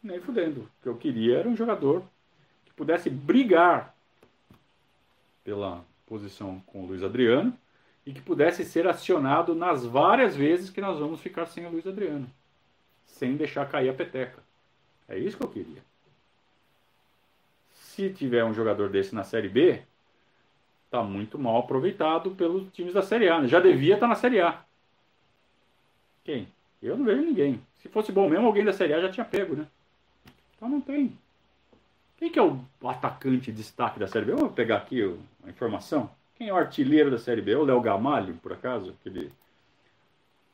[0.02, 0.62] Nem fudendo.
[0.62, 2.02] O que eu queria era um jogador
[2.64, 3.94] que pudesse brigar
[5.44, 7.52] pela posição com o Luiz Adriano
[8.04, 11.86] e que pudesse ser acionado nas várias vezes que nós vamos ficar sem o Luiz
[11.86, 12.30] Adriano
[13.06, 14.42] sem deixar cair a peteca.
[15.08, 15.82] É isso que eu queria.
[17.72, 19.82] Se tiver um jogador desse na Série B,
[20.90, 23.40] tá muito mal aproveitado pelos times da Série A.
[23.40, 23.48] Né?
[23.48, 24.62] Já devia estar tá na Série A.
[26.24, 26.48] Quem?
[26.82, 27.60] Eu não vejo ninguém.
[27.80, 29.66] Se fosse bom mesmo, alguém da Série A já tinha pego, né?
[30.56, 31.16] Então não tem.
[32.16, 34.32] Quem que é o atacante destaque da Série B?
[34.32, 35.02] Vamos pegar aqui
[35.44, 36.10] a informação.
[36.34, 37.52] Quem é o artilheiro da Série B?
[37.52, 38.94] É o Léo Gamalho, por acaso?
[39.00, 39.32] Aquele,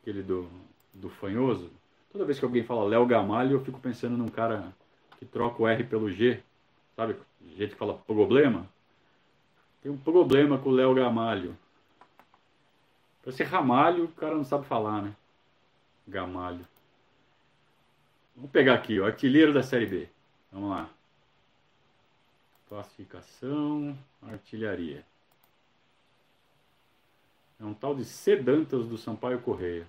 [0.01, 0.49] aquele do,
[0.93, 1.71] do Fanhoso?
[2.13, 4.71] Toda vez que alguém fala Léo Gamalho, eu fico pensando num cara
[5.19, 6.43] que troca o R pelo G.
[6.95, 7.17] Sabe?
[7.57, 8.69] Gente que fala problema.
[9.83, 11.57] Tem um problema com o Léo Gamalho.
[13.31, 15.17] Ser Ramalho, o cara não sabe falar, né?
[16.07, 16.67] Gamalho.
[18.35, 20.09] Vamos pegar aqui, o artilheiro da Série B.
[20.51, 20.91] Vamos lá.
[22.69, 25.05] Classificação, artilharia.
[27.61, 29.87] É um tal de Sedantas do Sampaio Correia.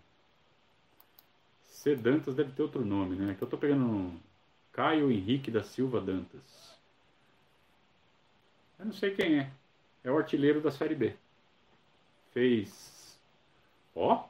[1.84, 1.98] C.
[1.98, 3.36] Dantas deve ter outro nome, né?
[3.38, 4.14] Que eu tô pegando
[4.72, 6.80] Caio Henrique da Silva Dantas.
[8.80, 9.52] Eu não sei quem é.
[10.02, 11.14] É o artilheiro da Série B.
[12.32, 13.20] Fez.
[13.94, 14.26] Ó.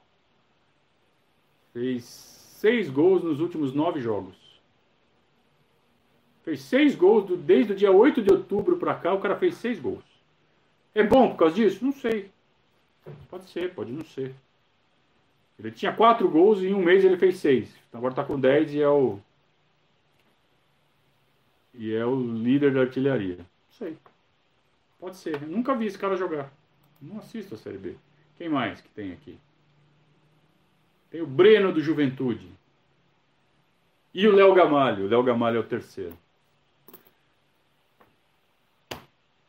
[1.73, 4.35] Fez seis gols nos últimos nove jogos.
[6.43, 9.13] Fez seis gols do, desde o dia 8 de outubro pra cá.
[9.13, 10.03] O cara fez seis gols.
[10.95, 11.85] É bom por causa disso?
[11.85, 12.31] Não sei.
[13.29, 14.33] Pode ser, pode não ser.
[15.63, 17.73] Ele tinha quatro gols e em um mês ele fez seis.
[17.87, 19.17] Então agora está com 10 e é o.
[21.73, 23.37] E é o líder da artilharia.
[23.37, 23.97] Não sei.
[24.99, 25.41] Pode ser.
[25.41, 26.51] Eu nunca vi esse cara jogar.
[27.01, 27.95] Não assisto a Série B.
[28.37, 29.37] Quem mais que tem aqui?
[31.09, 32.49] Tem o Breno do Juventude.
[34.13, 35.05] E o Léo Gamalho.
[35.05, 36.17] O Léo Gamalho é o terceiro.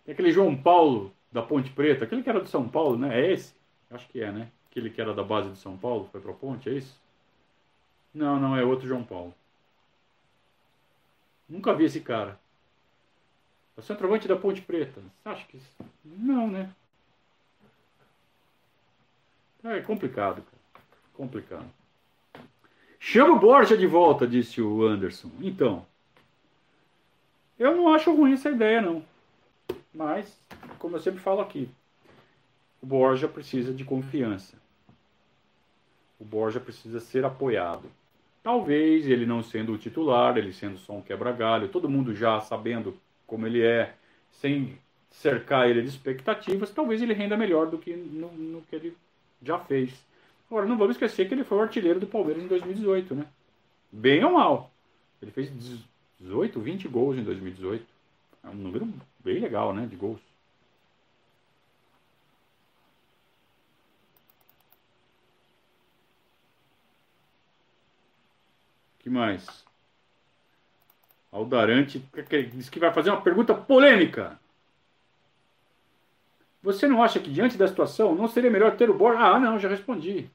[0.05, 2.05] Tem aquele João Paulo da Ponte Preta.
[2.05, 3.21] Aquele que era do São Paulo, né?
[3.21, 3.53] É esse?
[3.91, 4.49] Acho que é, né?
[4.75, 7.01] Aquele que era da base de São Paulo, foi para a ponte, é isso?
[8.13, 9.33] Não, não, é outro João Paulo.
[11.49, 12.37] Nunca vi esse cara.
[13.77, 15.01] É o centroavante da Ponte Preta.
[15.25, 15.61] Acha que.
[16.05, 16.75] Não, né?
[19.63, 20.85] É complicado, cara.
[21.15, 21.71] Complicado.
[22.99, 25.31] Chama o Borja de volta, disse o Anderson.
[25.41, 25.87] Então.
[27.57, 29.05] Eu não acho ruim essa ideia, não.
[29.95, 30.37] Mas,
[30.81, 31.71] como eu sempre falo aqui,
[32.83, 34.64] o Borja precisa de confiança
[36.25, 37.85] o Borja precisa ser apoiado.
[38.43, 42.97] Talvez ele não sendo o titular, ele sendo só um quebra-galho, todo mundo já sabendo
[43.27, 43.95] como ele é,
[44.33, 44.79] sem
[45.11, 48.97] cercar ele de expectativas, talvez ele renda melhor do que no, no que ele
[49.43, 49.93] já fez.
[50.51, 53.27] Agora, não vamos esquecer que ele foi o artilheiro do Palmeiras em 2018, né?
[53.91, 54.71] Bem ou mal.
[55.23, 55.51] Ele fez
[56.21, 57.85] 18, 20 gols em 2018.
[58.45, 58.89] É um número
[59.23, 60.21] bem legal, né, de gols.
[69.05, 69.47] Que mais?
[71.31, 72.03] Aldarante
[72.55, 74.41] diz que vai fazer uma pergunta polêmica.
[76.63, 79.19] Você não acha que diante da situação não seria melhor ter o Borja?
[79.19, 80.31] Ah, não, já respondi.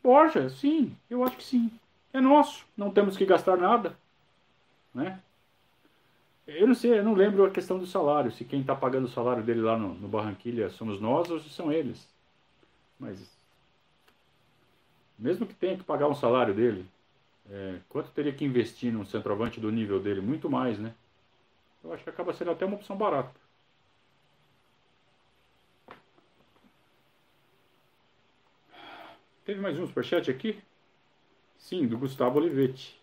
[0.00, 1.72] Borja, sim, eu acho que sim.
[2.12, 3.98] É nosso, não temos que gastar nada,
[4.94, 5.20] né?
[6.46, 9.10] Eu não sei, eu não lembro a questão do salário, se quem está pagando o
[9.10, 12.08] salário dele lá no, no Barranquilha somos nós ou se são eles.
[13.00, 13.36] Mas
[15.18, 16.86] mesmo que tenha que pagar um salário dele,
[17.50, 20.20] é, quanto teria que investir num centroavante do nível dele?
[20.20, 20.94] Muito mais, né?
[21.82, 23.34] Eu acho que acaba sendo até uma opção barata.
[29.44, 30.58] Teve mais um superchat aqui?
[31.56, 32.98] Sim, do Gustavo Olivetti.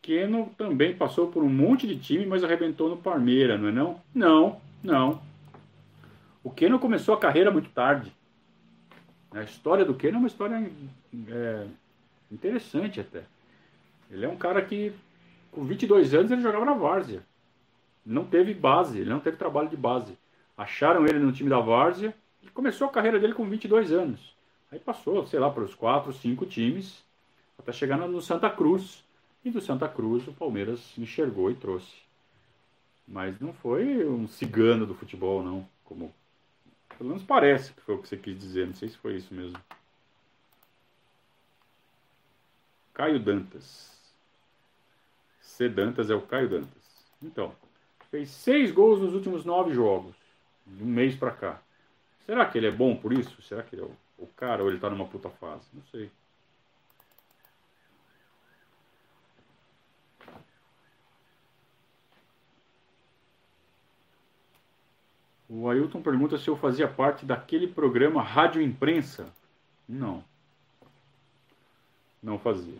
[0.00, 4.02] Keno também passou por um monte de time, mas arrebentou no Parmeira, não é não?
[4.14, 5.22] Não, não.
[6.42, 8.12] O Keno começou a carreira muito tarde.
[9.30, 10.72] A história do Keno é uma história
[11.28, 11.66] é,
[12.30, 13.24] interessante até.
[14.12, 14.92] Ele é um cara que,
[15.50, 17.24] com 22 anos, ele jogava na várzea.
[18.04, 20.18] Não teve base, ele não teve trabalho de base.
[20.56, 24.36] Acharam ele no time da várzea e começou a carreira dele com 22 anos.
[24.70, 27.02] Aí passou, sei lá, para os 4, 5 times,
[27.58, 29.02] até chegar no Santa Cruz.
[29.44, 31.96] E do Santa Cruz o Palmeiras enxergou e trouxe.
[33.08, 35.66] Mas não foi um cigano do futebol, não.
[35.84, 36.14] Como
[36.96, 38.66] pelo menos parece que foi o que você quis dizer.
[38.66, 39.58] Não sei se foi isso mesmo.
[42.94, 43.90] Caio Dantas.
[45.52, 45.68] C.
[45.68, 46.82] Dantas é o Caio Dantas.
[47.22, 47.54] Então,
[48.10, 50.16] fez seis gols nos últimos nove jogos,
[50.66, 51.62] de um mês para cá.
[52.24, 53.40] Será que ele é bom por isso?
[53.42, 55.66] Será que ele é o, o cara ou ele tá numa puta fase?
[55.74, 56.10] Não sei.
[65.48, 69.30] O Ailton pergunta se eu fazia parte daquele programa Rádio Imprensa.
[69.86, 70.24] Não.
[72.22, 72.78] Não fazia.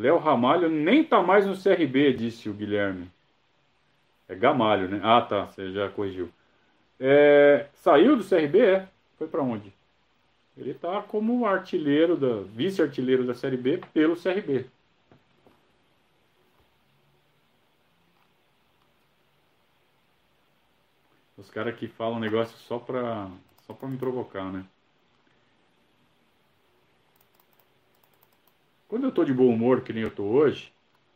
[0.00, 3.10] Léo Ramalho nem tá mais no CRB, disse o Guilherme.
[4.26, 4.98] É Gamalho, né?
[5.04, 6.30] Ah, tá, você já corrigiu.
[6.98, 8.88] É, saiu do CRB, é?
[9.18, 9.70] Foi para onde?
[10.56, 14.64] Ele tá como artilheiro da vice-artilheiro da Série B pelo CRB.
[21.36, 23.30] Os caras que falam negócio só pra,
[23.66, 24.64] só pra me provocar, né?
[28.90, 30.72] Quando eu tô de bom humor, que nem eu tô hoje,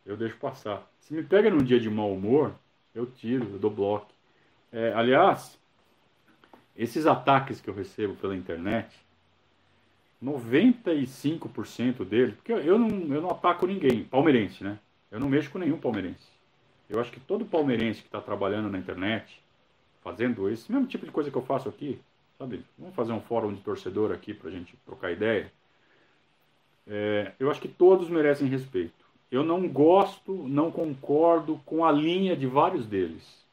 [0.06, 0.88] eu deixo passar.
[1.00, 2.54] Se me pega num dia de mau humor,
[2.94, 4.06] eu tiro, eu dou bloco.
[4.70, 5.58] É, aliás,
[6.76, 8.96] esses ataques que eu recebo pela internet,
[10.22, 14.78] 95% deles, porque eu não, eu não ataco ninguém, palmeirense, né?
[15.10, 16.28] Eu não mexo com nenhum palmeirense.
[16.88, 19.42] Eu acho que todo palmeirense que está trabalhando na internet,
[20.00, 22.00] fazendo esse mesmo tipo de coisa que eu faço aqui,
[22.38, 22.64] sabe?
[22.78, 25.50] Vamos fazer um fórum de torcedor aqui para a gente trocar ideia.
[26.86, 29.04] É, eu acho que todos merecem respeito.
[29.30, 33.44] Eu não gosto, não concordo com a linha de vários deles.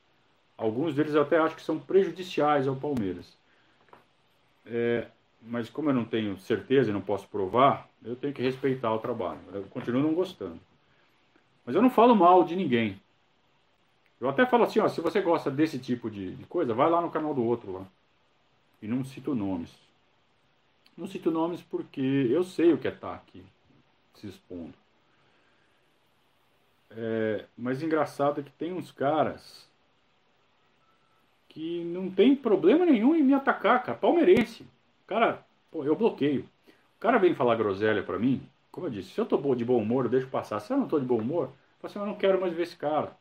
[0.57, 3.36] Alguns deles eu até acho que são prejudiciais ao Palmeiras.
[4.65, 5.07] É,
[5.41, 8.99] mas como eu não tenho certeza e não posso provar, eu tenho que respeitar o
[8.99, 9.39] trabalho.
[9.53, 10.59] Eu continuo não gostando.
[11.65, 12.99] Mas eu não falo mal de ninguém.
[14.19, 17.01] Eu até falo assim, ó, se você gosta desse tipo de, de coisa, vai lá
[17.01, 17.88] no canal do outro lá.
[18.82, 19.75] E não cito nomes.
[21.02, 23.43] Não cito nomes porque eu sei o que é estar aqui
[24.14, 24.76] se expondo.
[26.91, 29.68] É, mas engraçado é que tem uns caras
[31.49, 33.97] que não tem problema nenhum em me atacar, cara.
[33.97, 34.64] Palmeirense.
[35.08, 36.47] Cara, pô, eu bloqueio.
[36.97, 39.82] O cara vem falar groselha pra mim, como eu disse, se eu tô de bom
[39.82, 40.60] humor, eu deixo passar.
[40.60, 41.49] Se eu não tô de bom humor, eu
[41.80, 43.18] falo assim, eu não quero mais ver esse cara.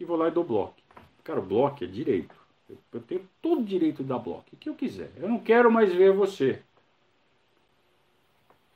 [0.00, 0.76] E vou lá e dou bloco.
[1.22, 2.34] Cara, o bloco é direito.
[2.90, 4.46] Eu tenho todo o direito de dar bloco.
[4.54, 5.10] O que eu quiser.
[5.18, 6.62] Eu não quero mais ver você.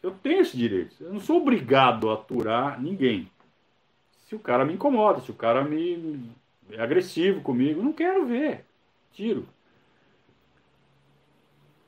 [0.04, 0.94] Eu tenho esse direito.
[1.00, 3.26] Eu não sou obrigado a aturar ninguém.
[4.26, 6.30] Se o cara me incomoda, se o cara me
[6.70, 8.66] é agressivo comigo, não quero ver.
[9.14, 9.48] Tiro.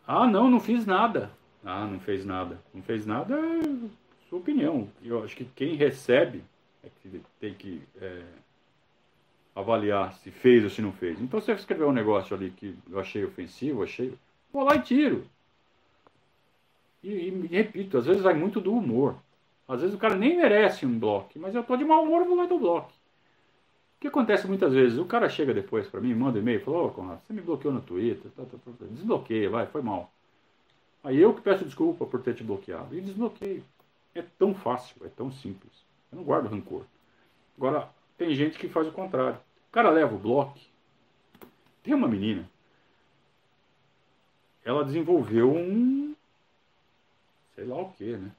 [0.06, 1.30] Ah, não, não fiz nada.
[1.62, 2.58] Ah, não fez nada.
[2.72, 3.88] Não fez nada é
[4.30, 4.88] sua opinião.
[5.04, 6.42] Eu acho que quem recebe
[6.82, 8.22] é que tem que é,
[9.54, 11.20] avaliar se fez ou se não fez.
[11.20, 14.14] Então, se você escreveu um negócio ali que eu achei ofensivo, achei,
[14.50, 15.26] vou lá e tiro.
[17.06, 19.14] E, e, repito, às vezes vai muito do humor.
[19.68, 22.36] Às vezes o cara nem merece um bloco, mas eu tô de mau humor, vou
[22.36, 22.90] lá do bloco.
[23.96, 24.98] O que acontece muitas vezes?
[24.98, 27.72] O cara chega depois para mim, manda um e-mail, fala, ô Conrado, você me bloqueou
[27.72, 30.12] no Twitter, tá, tá, tá, desbloqueia, vai, foi mal.
[31.02, 32.96] Aí eu que peço desculpa por ter te bloqueado.
[32.96, 33.62] E desbloqueio.
[34.12, 35.72] É tão fácil, é tão simples.
[36.10, 36.82] Eu não guardo rancor.
[37.56, 37.88] Agora,
[38.18, 39.38] tem gente que faz o contrário.
[39.68, 40.58] O cara leva o bloco.
[41.82, 42.48] Tem uma menina.
[44.64, 46.05] Ela desenvolveu um.
[47.56, 48.30] Sei lá o que, né?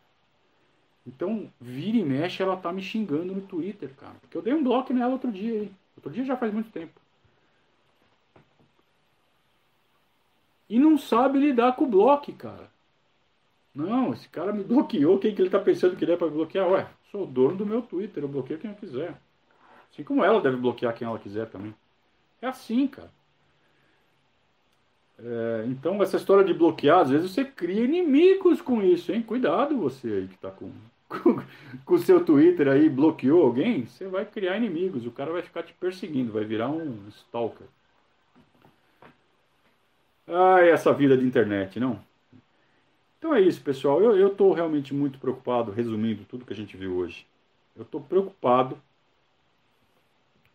[1.05, 4.15] Então, vira e mexe, ela tá me xingando no Twitter, cara.
[4.22, 5.72] Porque eu dei um bloco nela outro dia aí.
[5.95, 7.01] Outro dia já faz muito tempo.
[10.70, 12.70] E não sabe lidar com o bloco, cara.
[13.74, 15.18] Não, esse cara me bloqueou.
[15.18, 16.68] Quem que ele tá pensando que ele é para bloquear?
[16.70, 19.20] Ué, sou o dono do meu Twitter, eu bloqueio quem eu quiser.
[19.91, 21.74] Assim como ela deve bloquear quem ela quiser também.
[22.41, 23.11] É assim, cara.
[25.20, 29.22] É, então, essa história de bloquear, às vezes você cria inimigos com isso, hein?
[29.22, 30.72] Cuidado você aí que tá com
[31.86, 35.05] com o seu Twitter aí, bloqueou alguém, você vai criar inimigos.
[35.05, 37.68] O cara vai ficar te perseguindo, vai virar um stalker.
[40.28, 41.99] Ai, essa vida de internet, não?
[43.18, 44.01] Então é isso, pessoal.
[44.01, 47.26] Eu estou realmente muito preocupado, resumindo tudo que a gente viu hoje.
[47.76, 48.78] Eu estou preocupado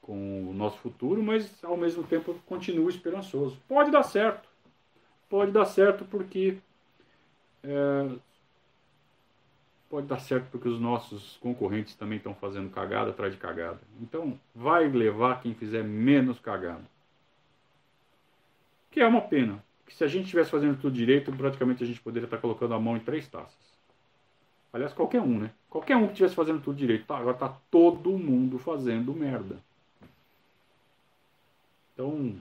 [0.01, 3.57] com o nosso futuro, mas ao mesmo tempo eu continuo esperançoso.
[3.69, 4.52] Pode dar certo.
[5.33, 6.59] Pode dar certo porque
[7.65, 8.19] é,
[9.89, 13.81] pode dar certo porque os nossos concorrentes também estão fazendo cagada atrás de cagada.
[13.99, 16.85] Então vai levar quem fizer menos cagada.
[18.91, 22.03] Que é uma pena, que se a gente estivesse fazendo tudo direito, praticamente a gente
[22.03, 23.57] poderia estar colocando a mão em três taças.
[24.71, 25.51] Aliás, qualquer um, né?
[25.71, 27.07] Qualquer um que estivesse fazendo tudo direito.
[27.07, 29.57] Tá, agora tá todo mundo fazendo merda.
[31.95, 32.37] Então,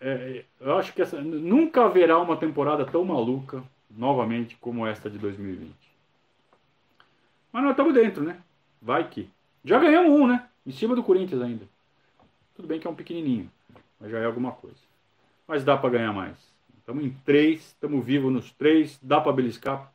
[0.00, 5.18] é, eu acho que essa, nunca haverá uma temporada tão maluca novamente como esta de
[5.18, 5.72] 2020.
[7.52, 8.38] Mas nós estamos dentro, né?
[8.82, 9.28] Vai que.
[9.64, 10.46] Já ganhamos um, né?
[10.66, 11.66] Em cima do Corinthians ainda.
[12.54, 13.50] Tudo bem que é um pequenininho
[14.04, 14.76] mas já é alguma coisa.
[15.48, 16.36] Mas dá para ganhar mais.
[16.78, 19.90] Estamos em três, estamos vivos nos três, dá para beliscar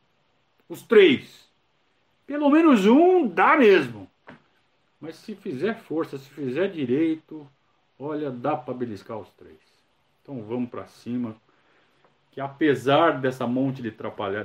[0.68, 1.48] os três.
[2.26, 4.10] Pelo menos um dá mesmo.
[5.00, 7.48] Mas se fizer força, se fizer direito,
[8.00, 9.60] olha, dá para beliscar os três.
[10.24, 11.36] Então vamos para cima,
[12.32, 13.94] que apesar dessa monte de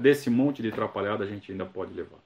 [0.01, 2.19] desse monte de atrapalhada, a gente ainda pode levar.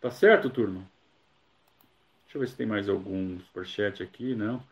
[0.00, 0.80] Tá certo, turma?
[2.24, 4.62] Deixa eu ver se tem mais algum superchat aqui, não.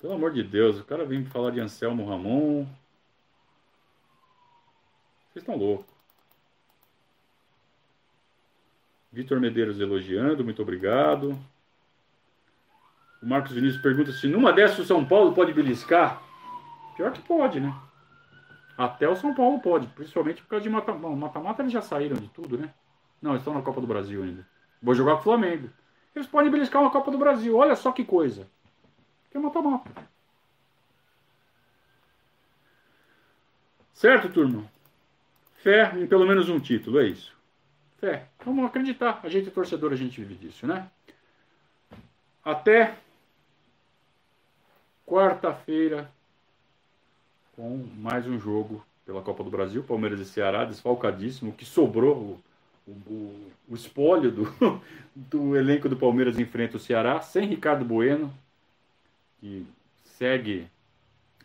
[0.00, 2.64] Pelo amor de Deus, o cara vem falar de Anselmo Ramon.
[5.30, 5.94] Vocês estão loucos.
[9.12, 11.38] Vitor Medeiros elogiando, muito obrigado.
[13.26, 16.22] O Marcos Vinícius pergunta se numa dessas o São Paulo pode beliscar.
[16.94, 17.74] Pior que pode, né?
[18.78, 21.16] Até o São Paulo pode, principalmente por causa de mata-mata.
[21.16, 22.72] Mata-mata eles já saíram de tudo, né?
[23.20, 24.46] Não, eles estão na Copa do Brasil ainda.
[24.80, 25.68] Vou jogar com o Flamengo.
[26.14, 27.56] Eles podem beliscar uma Copa do Brasil.
[27.56, 28.46] Olha só que coisa.
[29.28, 29.90] Que é mata-mata.
[33.92, 34.70] Certo, turma?
[35.56, 37.34] Fé em pelo menos um título, é isso.
[37.98, 38.28] Fé.
[38.44, 39.18] Vamos acreditar.
[39.24, 40.88] A gente é torcedor, a gente vive disso, né?
[42.44, 42.94] Até
[45.06, 46.10] quarta-feira
[47.54, 49.82] com mais um jogo pela Copa do Brasil.
[49.82, 51.52] Palmeiras e Ceará, desfalcadíssimo.
[51.52, 52.40] Que sobrou
[52.86, 54.82] o, o, o espólio do,
[55.14, 58.34] do elenco do Palmeiras enfrenta o Ceará, sem Ricardo Bueno,
[59.40, 59.64] que
[60.04, 60.66] segue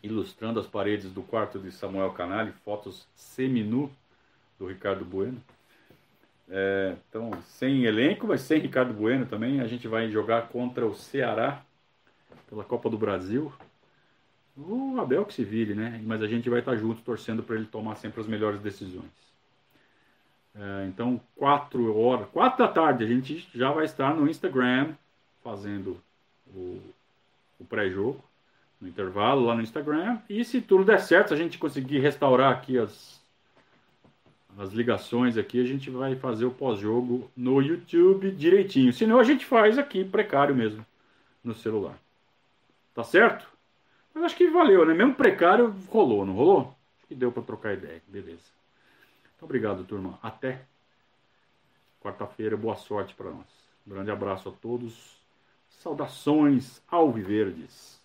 [0.02, 3.90] ilustrando as paredes do quarto de Samuel Canali, fotos seminu
[4.58, 5.40] do Ricardo Bueno.
[6.50, 10.94] É, então, sem elenco, mas sem Ricardo Bueno também, a gente vai jogar contra o
[10.94, 11.64] Ceará
[12.48, 13.52] pela Copa do Brasil.
[14.56, 16.00] O Abel que se vire, né?
[16.04, 19.10] Mas a gente vai estar junto torcendo para ele tomar sempre as melhores decisões.
[20.54, 24.94] É, então, quatro horas, quatro da tarde, a gente já vai estar no Instagram
[25.42, 25.98] fazendo
[26.54, 26.78] o,
[27.58, 28.22] o pré-jogo,
[28.78, 30.18] no intervalo lá no Instagram.
[30.28, 33.18] E se tudo der certo, se a gente conseguir restaurar aqui as,
[34.58, 38.92] as ligações aqui, a gente vai fazer o pós-jogo no YouTube direitinho.
[38.92, 40.84] Senão a gente faz aqui, precário mesmo,
[41.42, 41.98] no celular.
[42.94, 43.48] Tá certo?
[44.14, 44.92] Mas acho que valeu, né?
[44.94, 46.76] Mesmo precário rolou, não rolou?
[46.98, 48.02] Acho que deu para trocar ideia.
[48.06, 48.50] Beleza.
[49.40, 50.18] Obrigado, turma.
[50.22, 50.62] Até
[52.00, 52.56] quarta-feira.
[52.56, 53.46] Boa sorte para nós.
[53.86, 55.20] Um grande abraço a todos.
[55.68, 58.00] Saudações alviverdes.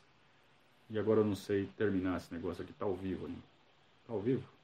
[0.89, 2.73] E agora eu não sei terminar esse negócio aqui.
[2.73, 3.43] Tá ao vivo ainda.
[4.07, 4.56] Tá ao vivo?